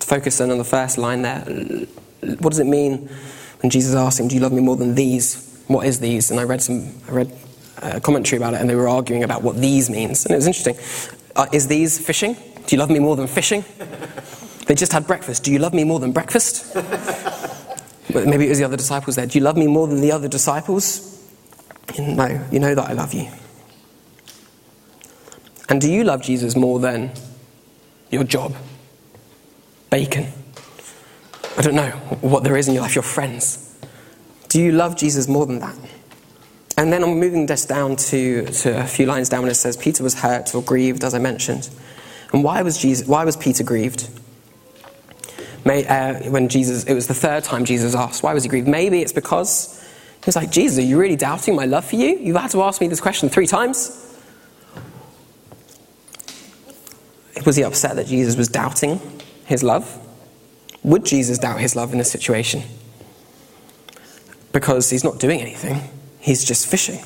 Focusing 0.00 0.50
on 0.50 0.58
the 0.58 0.64
first 0.64 0.98
line 0.98 1.22
there, 1.22 1.40
what 2.38 2.50
does 2.50 2.58
it 2.58 2.66
mean 2.66 3.08
when 3.62 3.70
Jesus 3.70 3.94
asked 3.94 4.20
him, 4.20 4.28
Do 4.28 4.34
you 4.34 4.40
love 4.40 4.52
me 4.52 4.60
more 4.60 4.76
than 4.76 4.94
these? 4.94 5.64
What 5.68 5.86
is 5.86 6.00
these? 6.00 6.30
And 6.30 6.38
I 6.40 6.44
read 6.44 6.62
some, 6.62 6.92
I 7.08 7.12
read 7.12 7.32
uh, 7.80 8.00
commentary 8.00 8.38
about 8.38 8.54
it, 8.54 8.60
and 8.60 8.68
they 8.68 8.74
were 8.74 8.88
arguing 8.88 9.24
about 9.24 9.42
what 9.42 9.56
these 9.56 9.88
means. 9.90 10.24
And 10.24 10.32
it 10.32 10.36
was 10.36 10.46
interesting. 10.46 10.76
Uh, 11.34 11.46
is 11.52 11.68
these 11.68 12.04
fishing? 12.04 12.34
Do 12.34 12.76
you 12.76 12.78
love 12.78 12.90
me 12.90 12.98
more 12.98 13.16
than 13.16 13.26
fishing? 13.26 13.64
They 14.66 14.76
just 14.76 14.92
had 14.92 15.06
breakfast. 15.06 15.42
Do 15.42 15.52
you 15.52 15.58
love 15.58 15.74
me 15.74 15.84
more 15.84 15.98
than 15.98 16.12
breakfast? 16.12 16.74
Maybe 18.14 18.46
it 18.46 18.48
was 18.48 18.58
the 18.58 18.64
other 18.64 18.76
disciples 18.76 19.16
there. 19.16 19.26
Do 19.26 19.38
you 19.38 19.44
love 19.44 19.56
me 19.56 19.66
more 19.66 19.86
than 19.88 20.00
the 20.00 20.12
other 20.12 20.28
disciples? 20.28 21.20
No, 21.98 22.46
you 22.50 22.60
know 22.60 22.74
that 22.74 22.88
I 22.88 22.92
love 22.92 23.12
you. 23.12 23.28
And 25.68 25.80
do 25.80 25.90
you 25.90 26.04
love 26.04 26.22
Jesus 26.22 26.56
more 26.56 26.78
than 26.78 27.12
your 28.10 28.24
job? 28.24 28.54
Bacon? 29.90 30.26
I 31.56 31.62
don't 31.62 31.74
know 31.74 31.90
what 32.20 32.44
there 32.44 32.56
is 32.56 32.68
in 32.68 32.74
your 32.74 32.82
life, 32.82 32.94
your 32.94 33.02
friends. 33.02 33.76
Do 34.48 34.60
you 34.60 34.72
love 34.72 34.96
Jesus 34.96 35.28
more 35.28 35.46
than 35.46 35.60
that? 35.60 35.76
And 36.76 36.92
then 36.92 37.02
I'm 37.02 37.18
moving 37.18 37.46
this 37.46 37.66
down 37.66 37.96
to, 37.96 38.46
to 38.46 38.80
a 38.80 38.86
few 38.86 39.06
lines 39.06 39.28
down 39.28 39.42
when 39.42 39.50
it 39.50 39.54
says 39.54 39.76
Peter 39.76 40.02
was 40.02 40.14
hurt 40.14 40.54
or 40.54 40.62
grieved, 40.62 41.04
as 41.04 41.14
I 41.14 41.18
mentioned. 41.18 41.68
And 42.32 42.42
why 42.42 42.62
was, 42.62 42.78
Jesus, 42.78 43.06
why 43.06 43.24
was 43.24 43.36
Peter 43.36 43.62
grieved? 43.62 44.08
May, 45.64 45.86
uh, 45.86 46.30
when 46.30 46.48
Jesus, 46.48 46.84
it 46.84 46.94
was 46.94 47.06
the 47.06 47.14
third 47.14 47.44
time 47.44 47.64
Jesus 47.64 47.94
asked, 47.94 48.22
why 48.22 48.34
was 48.34 48.42
he 48.42 48.48
grieved? 48.48 48.66
Maybe 48.66 49.00
it's 49.00 49.12
because 49.12 49.78
he 50.16 50.26
was 50.26 50.36
like, 50.36 50.50
Jesus, 50.50 50.78
are 50.78 50.82
you 50.82 50.98
really 50.98 51.16
doubting 51.16 51.54
my 51.54 51.66
love 51.66 51.84
for 51.84 51.96
you? 51.96 52.18
You've 52.18 52.36
had 52.36 52.50
to 52.52 52.62
ask 52.62 52.80
me 52.80 52.88
this 52.88 53.00
question 53.00 53.28
three 53.28 53.46
times. 53.46 54.01
Was 57.46 57.56
he 57.56 57.64
upset 57.64 57.96
that 57.96 58.06
Jesus 58.06 58.36
was 58.36 58.48
doubting 58.48 59.00
his 59.46 59.62
love? 59.62 59.98
Would 60.82 61.04
Jesus 61.04 61.38
doubt 61.38 61.60
his 61.60 61.76
love 61.76 61.92
in 61.92 61.98
this 61.98 62.10
situation? 62.10 62.62
Because 64.52 64.90
he's 64.90 65.04
not 65.04 65.18
doing 65.18 65.40
anything. 65.40 65.80
He's 66.20 66.44
just 66.44 66.66
fishing. 66.66 67.00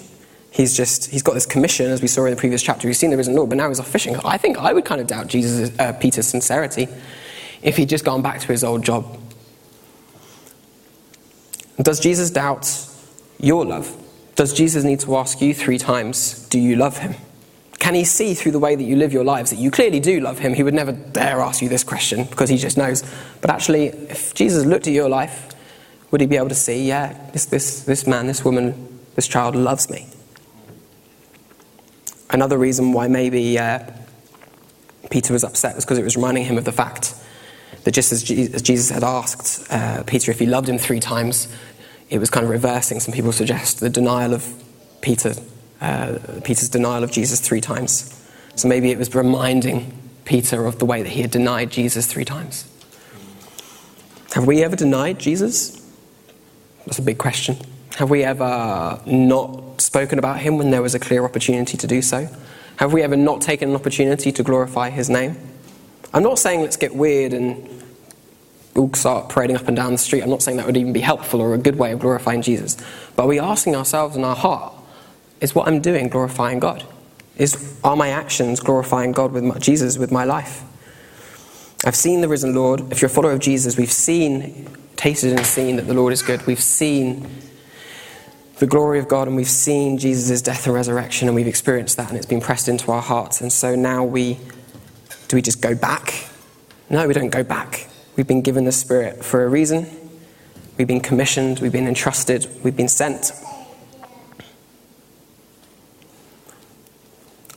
He's 0.51 0.77
just, 0.77 1.11
he's 1.11 1.23
got 1.23 1.35
this 1.35 1.47
commission, 1.47 1.91
as 1.91 2.01
we 2.01 2.09
saw 2.09 2.25
in 2.25 2.31
the 2.31 2.37
previous 2.37 2.63
chapter. 2.63 2.89
He's 2.89 2.99
seen 2.99 3.11
the 3.11 3.17
risen 3.17 3.35
Lord, 3.35 3.51
but 3.51 3.59
now 3.59 3.69
he's 3.69 3.79
off 3.79 3.89
fishing. 3.89 4.17
I 4.25 4.39
think 4.39 4.57
I 4.57 4.73
would 4.73 4.85
kind 4.85 5.01
of 5.01 5.07
doubt 5.07 5.27
Jesus, 5.27 5.79
uh, 5.79 5.93
Peter's 5.93 6.27
sincerity 6.27 6.89
if 7.63 7.77
he'd 7.77 7.89
just 7.89 8.05
gone 8.05 8.23
back 8.23 8.41
to 8.41 8.47
his 8.49 8.65
old 8.65 8.83
job. 8.85 9.19
Does 11.81 12.01
Jesus 12.01 12.31
doubt 12.31 12.71
your 13.39 13.67
love? 13.67 13.95
Does 14.35 14.53
Jesus 14.55 14.83
need 14.83 15.01
to 15.01 15.17
ask 15.17 15.41
you 15.41 15.53
three 15.53 15.79
times, 15.79 16.47
Do 16.49 16.59
you 16.59 16.77
love 16.77 16.99
him? 16.99 17.15
Can 17.87 17.95
he 17.95 18.03
see 18.03 18.35
through 18.35 18.51
the 18.51 18.59
way 18.59 18.75
that 18.75 18.83
you 18.83 18.97
live 18.97 19.13
your 19.13 19.23
lives 19.23 19.51
that 19.51 19.61
you 19.61 19.71
clearly 19.71 20.01
do 20.01 20.19
love 20.19 20.41
him? 20.41 20.55
He 20.55 20.65
would 20.65 20.75
never 20.75 20.91
dare 20.91 21.41
ask 21.41 21.63
you 21.63 21.69
this 21.69 21.85
question 21.85 22.25
because 22.25 22.51
he 22.51 22.57
just 22.57 22.77
knows. 22.77 23.05
But 23.41 23.49
actually, 23.49 23.87
if 23.87 24.35
Jesus 24.35 24.67
looked 24.67 24.89
at 24.89 24.93
your 24.93 25.09
life, 25.09 25.55
would 26.11 26.21
he 26.21 26.27
be 26.27 26.37
able 26.37 26.49
to 26.49 26.57
see, 26.57 26.89
yeah, 26.89 27.17
this, 27.31 27.45
this, 27.45 27.85
this 27.85 28.05
man, 28.05 28.27
this 28.27 28.45
woman, 28.45 28.99
this 29.15 29.29
child 29.29 29.55
loves 29.55 29.89
me? 29.89 30.09
Another 32.29 32.59
reason 32.59 32.91
why 32.91 33.07
maybe 33.07 33.57
uh, 33.57 33.89
Peter 35.09 35.33
was 35.33 35.45
upset 35.45 35.77
was 35.77 35.85
because 35.85 35.99
it 35.99 36.03
was 36.03 36.17
reminding 36.17 36.45
him 36.45 36.59
of 36.59 36.65
the 36.65 36.73
fact 36.73 37.15
that 37.85 37.93
just 37.93 38.11
as 38.11 38.25
Jesus 38.25 38.91
had 38.91 39.05
asked 39.05 39.65
uh, 39.71 40.03
Peter 40.09 40.33
if 40.33 40.41
he 40.41 40.47
loved 40.47 40.69
him 40.69 40.77
three 40.77 40.99
times, 40.99 41.47
it 42.11 42.19
was 42.19 42.31
kind 42.31 42.43
of 42.43 42.51
reversing. 42.51 42.99
Some 42.99 43.15
people 43.15 43.31
suggest 43.31 43.79
the 43.79 43.89
denial 43.89 44.35
of 44.35 44.45
Peter, 45.03 45.35
uh, 45.81 46.19
Peter's 46.45 46.69
denial 46.69 47.05
of 47.05 47.11
Jesus 47.11 47.41
three 47.41 47.61
times. 47.61 48.13
So 48.55 48.69
maybe 48.69 48.91
it 48.91 48.99
was 48.99 49.15
reminding 49.15 49.93
Peter 50.25 50.67
of 50.67 50.79
the 50.79 50.87
way 50.87 51.03
that 51.03 51.11
he 51.11 51.23
had 51.23 51.31
denied 51.31 51.71
Jesus 51.71 52.07
three 52.07 52.25
times. 52.25 52.71
Have 54.33 54.47
we 54.47 54.63
ever 54.63 54.77
denied 54.77 55.19
Jesus? 55.19 55.83
That's 56.87 56.99
a 56.99 57.03
big 57.03 57.19
question. 57.19 57.57
Have 57.97 58.11
we 58.11 58.25
ever 58.25 59.01
not 59.07 59.81
spoken 59.81 60.19
about 60.19 60.39
him 60.41 60.59
when 60.59 60.71
there 60.71 60.83
was 60.83 60.95
a 60.95 60.99
clear 60.99 61.25
opportunity 61.25 61.77
to 61.77 61.87
do 61.87 62.03
so? 62.03 62.29
Have 62.77 62.93
we 62.93 63.03
ever 63.03 63.17
not 63.17 63.41
taken 63.41 63.71
an 63.71 63.75
opportunity 63.75 64.33
to 64.33 64.43
glorify 64.43 64.91
his 64.91 65.09
name? 65.09 65.37
I'm 66.13 66.23
not 66.23 66.39
saying 66.39 66.61
let's 66.61 66.77
get 66.77 66.95
weird 66.95 67.33
and 67.33 67.83
all 68.77 68.93
start 68.93 69.31
parading 69.31 69.57
up 69.57 69.67
and 69.69 69.77
down 69.77 69.93
the 69.93 69.99
street. 69.99 70.23
I'm 70.23 70.31
not 70.31 70.43
saying 70.43 70.59
that 70.59 70.67
would 70.67 70.77
even 70.77 70.93
be 70.93 71.01
helpful 71.01 71.41
or 71.41 71.55
a 71.55 71.59
good 71.59 71.79
way 71.79 71.93
of 71.93 72.01
glorifying 72.01 72.43
Jesus. 72.43 72.77
But 73.17 73.25
are 73.25 73.29
we 73.29 73.41
asking 73.41 73.75
ourselves 73.75 74.17
in 74.17 74.25
our 74.25 74.37
heart, 74.37 74.75
is 75.41 75.55
what 75.55 75.69
I'm 75.69 75.81
doing 75.81 76.09
glorifying 76.09 76.59
God? 76.59 76.85
Is, 77.37 77.79
are 77.85 77.97
my 77.97 78.09
actions 78.09 78.61
glorifying 78.61 79.13
God 79.13 79.33
with 79.33 79.45
my, 79.45 79.59
Jesus 79.59 79.99
with 79.99 80.11
my 80.11 80.25
life? 80.25 80.63
I've 81.85 81.97
seen 81.97 82.23
the 82.23 82.29
risen 82.29 82.55
Lord. 82.55 82.91
If 82.91 83.03
you're 83.03 83.11
a 83.11 83.13
follower 83.13 83.33
of 83.33 83.41
Jesus, 83.41 83.77
we've 83.77 83.93
seen, 83.93 84.69
tasted 84.97 85.33
and 85.33 85.45
seen 85.45 85.77
that 85.77 85.87
the 85.87 85.95
Lord 85.95 86.13
is 86.13 86.23
good. 86.23 86.47
We've 86.47 86.61
seen 86.61 87.29
the 88.59 88.67
glory 88.67 88.99
of 88.99 89.09
God 89.09 89.29
and 89.29 89.37
we've 89.37 89.47
seen 89.47 89.99
Jesus' 89.99 90.41
death 90.41 90.67
and 90.67 90.75
resurrection 90.75 91.29
and 91.29 91.35
we've 91.35 91.47
experienced 91.47 91.99
that 91.99 92.09
and 92.09 92.17
it's 92.17 92.27
been 92.27 92.41
pressed 92.41 92.69
into 92.69 92.91
our 92.91 93.03
hearts. 93.03 93.43
And 93.43 93.53
so 93.53 93.75
now 93.75 94.03
we 94.05 94.39
do 95.29 95.37
we 95.37 95.43
just 95.43 95.61
go 95.61 95.75
back? 95.75 96.29
No, 96.89 97.07
we 97.07 97.13
don't 97.13 97.31
go 97.31 97.43
back. 97.43 97.89
We've 98.17 98.27
been 98.27 98.43
given 98.43 98.65
the 98.65 98.73
Spirit 98.73 99.25
for 99.25 99.45
a 99.45 99.49
reason. 99.49 99.87
We've 100.79 100.87
been 100.87 101.01
commissioned, 101.01 101.61
we've 101.61 101.73
been 101.73 101.89
entrusted, 101.89 102.47
we've 102.63 102.77
been 102.77 102.89
sent. 102.89 103.33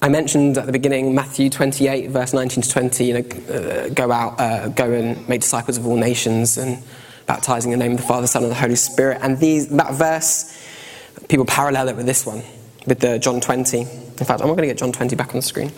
I 0.02 0.08
mentioned 0.08 0.58
at 0.58 0.66
the 0.66 0.72
beginning 0.72 1.14
Matthew 1.14 1.50
28, 1.50 2.10
verse 2.10 2.34
19 2.34 2.64
to 2.64 2.70
20, 2.70 3.06
you 3.06 3.14
know, 3.14 3.20
uh, 3.54 3.90
go 3.90 4.12
out, 4.12 4.40
uh, 4.40 4.70
go 4.70 4.92
and 4.94 5.28
make 5.28 5.42
disciples 5.42 5.78
of 5.78 5.86
all 5.86 5.98
nations 5.98 6.58
and 6.58 6.82
baptizing 7.26 7.74
in 7.74 7.80
the 7.80 7.86
name 7.86 7.94
of 7.94 8.02
the 8.02 8.08
Father, 8.08 8.26
Son, 8.26 8.44
and 8.44 8.52
the 8.52 8.56
Holy 8.56 8.78
Spirit. 8.78 9.20
And 9.22 9.38
these, 9.40 9.68
that 9.70 9.94
verse, 9.94 10.58
people 11.28 11.46
parallel 11.46 11.90
it 11.90 11.98
with 11.98 12.06
this 12.06 12.26
one, 12.26 12.44
with 12.88 13.00
the 13.00 13.20
John 13.20 13.42
20. 13.42 13.82
In 13.82 13.86
fact, 13.86 14.42
I'm 14.42 14.48
not 14.48 14.56
going 14.56 14.60
to 14.60 14.68
get 14.68 14.78
John 14.78 14.94
20 14.94 15.16
back 15.18 15.30
on 15.30 15.36
the 15.36 15.42
screen. 15.42 15.72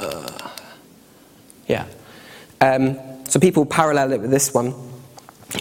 Uh, 0.00 0.50
yeah. 1.66 1.86
Um, 2.62 2.98
so 3.24 3.38
people 3.38 3.66
parallel 3.66 4.12
it 4.12 4.20
with 4.22 4.30
this 4.30 4.54
one, 4.54 4.74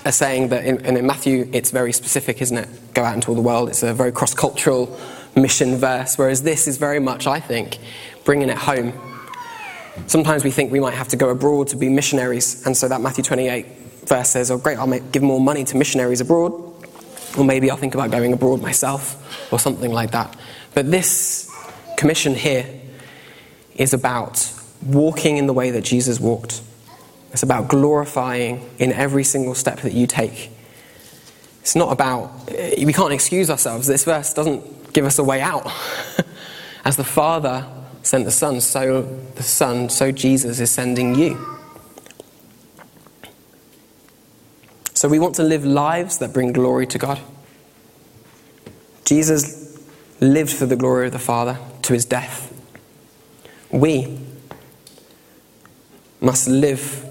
are 0.06 0.12
saying 0.14 0.50
that 0.50 0.66
in, 0.66 0.98
in 0.98 1.06
Matthew 1.06 1.50
it's 1.54 1.72
very 1.72 1.92
specific, 1.92 2.42
isn't 2.42 2.58
it? 2.58 2.94
Go 2.94 3.04
out 3.04 3.16
into 3.16 3.30
all 3.30 3.36
the 3.36 3.42
world. 3.42 3.68
It's 3.70 3.84
a 3.84 3.94
very 3.94 4.14
cross 4.14 4.34
cultural 4.34 4.98
mission 5.38 5.78
verse, 5.78 6.18
whereas 6.18 6.44
this 6.44 6.68
is 6.68 6.78
very 6.78 7.00
much, 7.00 7.28
I 7.28 7.40
think, 7.40 7.78
bringing 8.26 8.50
it 8.50 8.58
home. 8.58 8.94
Sometimes 10.08 10.44
we 10.44 10.52
think 10.52 10.72
we 10.72 10.80
might 10.80 10.94
have 10.94 11.08
to 11.10 11.16
go 11.16 11.30
abroad 11.30 11.68
to 11.70 11.76
be 11.76 11.90
missionaries, 11.90 12.66
and 12.66 12.76
so 12.76 12.88
that 12.88 13.02
Matthew 13.02 13.24
28 13.24 13.66
verse 14.06 14.30
says, 14.30 14.52
Oh, 14.52 14.58
great, 14.58 14.78
I'll 14.78 14.88
make, 14.88 15.12
give 15.12 15.24
more 15.24 15.40
money 15.40 15.64
to 15.66 15.78
missionaries 15.78 16.22
abroad, 16.22 16.52
or 17.38 17.44
maybe 17.44 17.70
I'll 17.70 17.78
think 17.78 17.96
about 17.96 18.12
going 18.12 18.34
abroad 18.34 18.62
myself, 18.62 19.52
or 19.52 19.60
something 19.60 19.92
like 19.92 20.12
that. 20.12 20.36
But 20.74 20.92
this 20.92 21.52
commission 21.98 22.36
here 22.36 22.66
is 23.76 23.94
about 23.94 24.52
walking 24.86 25.38
in 25.38 25.48
the 25.48 25.54
way 25.54 25.72
that 25.72 25.84
Jesus 25.84 26.20
walked. 26.20 26.62
It's 27.32 27.44
about 27.44 27.68
glorifying 27.68 28.70
in 28.80 28.92
every 28.92 29.24
single 29.24 29.56
step 29.56 29.82
that 29.82 29.94
you 29.94 30.08
take. 30.08 30.52
It's 31.62 31.76
not 31.76 31.92
about, 31.92 32.32
we 32.78 32.94
can't 32.94 33.12
excuse 33.12 33.50
ourselves. 33.50 33.88
This 33.88 34.06
verse 34.06 34.34
doesn't 34.34 34.77
give 34.98 35.06
us 35.06 35.20
a 35.20 35.24
way 35.24 35.40
out. 35.40 35.64
As 36.84 36.98
the 36.98 37.04
Father 37.04 37.68
sent 38.02 38.26
the 38.26 38.32
Son, 38.32 38.60
so 38.60 39.04
the 39.36 39.44
Son, 39.44 39.90
so 39.90 40.12
Jesus 40.12 40.60
is 40.60 40.72
sending 40.72 41.14
you. 41.14 41.38
So 44.96 45.08
we 45.08 45.20
want 45.20 45.36
to 45.36 45.44
live 45.44 45.64
lives 45.64 46.18
that 46.18 46.34
bring 46.34 46.52
glory 46.52 46.88
to 46.88 46.98
God. 46.98 47.20
Jesus 49.06 49.80
lived 50.20 50.52
for 50.52 50.66
the 50.66 50.76
glory 50.76 51.06
of 51.06 51.14
the 51.14 51.20
Father 51.20 51.60
to 51.84 51.94
his 51.94 52.04
death. 52.04 52.52
We 53.70 54.18
must 56.20 56.48
live 56.48 57.06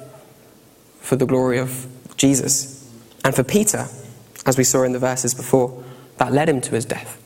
for 0.99 1.15
the 1.15 1.27
glory 1.27 1.61
of 1.61 1.87
Jesus. 2.17 2.93
And 3.25 3.33
for 3.33 3.45
Peter, 3.45 3.87
as 4.45 4.59
we 4.59 4.65
saw 4.65 4.83
in 4.83 4.91
the 4.91 4.99
verses 4.99 5.35
before, 5.35 5.85
that 6.17 6.33
led 6.33 6.49
him 6.49 6.61
to 6.63 6.75
his 6.75 6.85
death. 6.85 7.23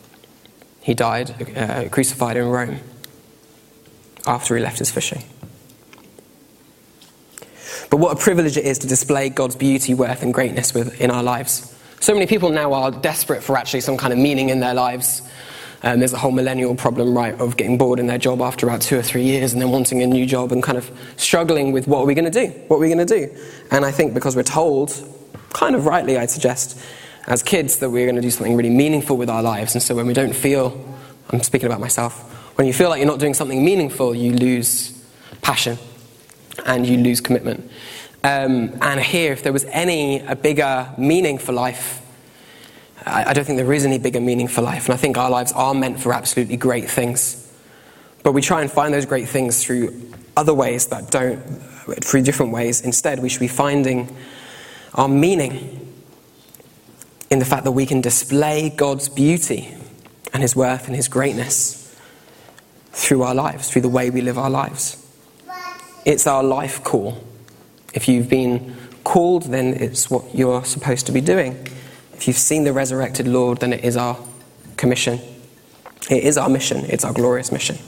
He 0.81 0.95
died 0.95 1.57
uh, 1.57 1.89
crucified 1.91 2.37
in 2.37 2.49
Rome 2.49 2.79
after 4.27 4.57
he 4.57 4.63
left 4.63 4.79
his 4.79 4.91
fishing. 4.91 5.23
But 7.91 7.97
what 7.97 8.17
a 8.17 8.21
privilege 8.21 8.57
it 8.57 8.65
is 8.65 8.79
to 8.79 8.87
display 8.87 9.31
God's 9.31 9.57
beauty, 9.57 9.95
worth, 9.95 10.23
and 10.23 10.33
greatness 10.33 10.75
in 10.75 11.11
our 11.11 11.23
lives. 11.23 11.77
So 11.99 12.15
many 12.15 12.27
people 12.27 12.51
now 12.51 12.73
are 12.73 12.91
desperate 12.91 13.43
for 13.43 13.57
actually 13.57 13.81
some 13.81 13.97
kind 13.97 14.13
of 14.13 14.19
meaning 14.19 14.49
in 14.49 14.61
their 14.61 14.75
lives. 14.75 15.23
Um, 15.83 15.99
there's 15.99 16.13
a 16.13 16.19
whole 16.19 16.31
millennial 16.31 16.75
problem, 16.75 17.17
right, 17.17 17.39
of 17.41 17.57
getting 17.57 17.79
bored 17.79 17.99
in 17.99 18.07
their 18.07 18.19
job 18.19 18.41
after 18.43 18.67
about 18.67 18.81
two 18.81 18.99
or 18.99 19.03
three 19.03 19.23
years 19.23 19.53
and 19.53 19.61
then 19.61 19.71
wanting 19.71 20.03
a 20.03 20.07
new 20.07 20.25
job 20.25 20.53
and 20.53 20.63
kind 20.63 20.79
of 20.79 20.91
struggling 21.17 21.73
with 21.73 21.89
what 21.89 22.01
are 22.01 22.07
we 22.07 22.15
going 22.15 22.31
to 22.31 22.47
do? 22.47 22.53
What 22.69 22.77
are 22.77 22.81
we 22.81 22.89
going 22.89 23.07
to 23.07 23.19
do? 23.27 23.35
And 23.71 23.85
I 23.85 23.91
think 23.91 24.15
because 24.15 24.37
we're 24.37 24.43
told, 24.43 24.93
kind 25.53 25.75
of 25.75 25.87
rightly, 25.87 26.17
I'd 26.17 26.31
suggest, 26.31 26.79
as 27.27 27.43
kids, 27.43 27.79
that 27.79 27.91
we're 27.91 28.07
going 28.07 28.17
to 28.17 28.23
do 28.23 28.31
something 28.31 28.57
really 28.57 28.71
meaningful 28.71 29.17
with 29.17 29.31
our 29.31 29.43
lives. 29.43 29.75
And 29.75 29.83
so 29.83 29.95
when 29.95 30.07
we 30.07 30.15
don't 30.15 30.35
feel, 30.35 30.79
I'm 31.31 31.43
speaking 31.43 31.67
about 31.67 31.81
myself, 31.81 32.31
when 32.57 32.67
you 32.67 32.73
feel 32.73 32.89
like 32.89 32.99
you're 32.99 33.09
not 33.09 33.21
doing 33.21 33.35
something 33.35 33.65
meaningful, 33.65 34.15
you 34.15 34.33
lose 34.33 34.93
passion 35.43 35.79
and 36.67 36.87
you 36.87 36.99
lose 36.99 37.21
commitment. 37.21 37.71
Um, 38.23 38.77
and 38.83 39.01
here, 39.01 39.33
if 39.33 39.43
there 39.43 39.53
was 39.53 39.65
any 39.67 40.21
a 40.21 40.37
bigger 40.37 40.93
meaning 40.99 41.39
for 41.39 41.53
life, 41.53 42.03
I, 43.07 43.33
don't 43.33 43.45
think 43.45 43.57
there 43.57 43.73
is 43.73 43.87
any 43.87 43.99
bigger 43.99 44.21
meaning 44.21 44.47
for 44.47 44.61
life. 44.61 44.87
And 44.87 44.95
I 44.95 44.99
think 44.99 45.17
our 45.17 45.31
lives 45.31 45.53
are 45.53 45.73
meant 45.73 46.01
for 46.01 46.13
absolutely 46.13 46.59
great 46.59 46.91
things. 46.91 47.51
But 48.23 48.33
we 48.33 48.43
try 48.43 48.61
and 48.61 48.71
find 48.71 48.93
those 48.93 49.07
great 49.07 49.29
things 49.29 49.65
through 49.65 50.13
other 50.37 50.53
ways 50.53 50.89
that 50.89 51.11
don't, 51.11 51.41
through 52.05 52.23
different 52.23 52.53
ways. 52.53 52.83
Instead, 52.83 53.21
we 53.21 53.31
should 53.31 53.41
be 53.41 53.49
finding 53.49 54.15
our 54.95 55.09
meaning 55.09 55.80
in 57.31 57.39
the 57.39 57.45
fact 57.45 57.65
that 57.65 57.73
we 57.73 57.87
can 57.87 58.01
display 58.01 58.71
God's 58.71 59.09
beauty 59.09 59.75
and 60.33 60.43
His 60.43 60.57
worth 60.57 60.87
and 60.87 60.97
His 60.97 61.09
greatness 61.09 61.97
through 62.93 63.23
our 63.23 63.35
lives, 63.35 63.71
through 63.71 63.83
the 63.83 63.89
way 63.89 64.11
we 64.11 64.21
live 64.21 64.39
our 64.39 64.51
lives. 64.51 64.97
It's 66.05 66.27
our 66.27 66.43
life 66.43 66.83
call. 66.83 67.23
If 67.95 68.09
you've 68.09 68.29
been 68.29 68.77
called, 69.05 69.45
then 69.45 69.75
it's 69.75 70.11
what 70.11 70.35
you're 70.35 70.65
supposed 70.65 71.07
to 71.07 71.13
be 71.13 71.21
doing. 71.21 71.53
If 72.15 72.27
you've 72.27 72.37
seen 72.37 72.65
the 72.65 72.73
resurrected 72.73 73.27
Lord, 73.27 73.59
then 73.59 73.73
it 73.73 73.85
is 73.85 73.97
our 73.97 74.17
commission. 74.77 75.21
It 76.11 76.25
is 76.25 76.37
our 76.37 76.49
mission. 76.49 76.85
It's 76.89 77.05
our 77.05 77.13
glorious 77.13 77.53
mission. 77.53 77.79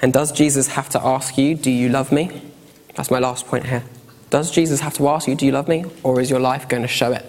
And 0.00 0.12
does 0.12 0.32
Jesus 0.32 0.68
have 0.68 0.88
to 0.90 1.04
ask 1.04 1.38
you, 1.38 1.54
Do 1.54 1.70
you 1.70 1.88
love 1.88 2.12
me? 2.12 2.42
That's 2.94 3.10
my 3.10 3.18
last 3.18 3.46
point 3.46 3.66
here. 3.66 3.84
Does 4.30 4.50
Jesus 4.50 4.80
have 4.80 4.94
to 4.94 5.08
ask 5.08 5.28
you, 5.28 5.34
Do 5.34 5.46
you 5.46 5.52
love 5.52 5.68
me? 5.68 5.84
Or 6.02 6.20
is 6.20 6.30
your 6.30 6.40
life 6.40 6.68
going 6.68 6.82
to 6.82 6.88
show 6.88 7.12
it? 7.12 7.24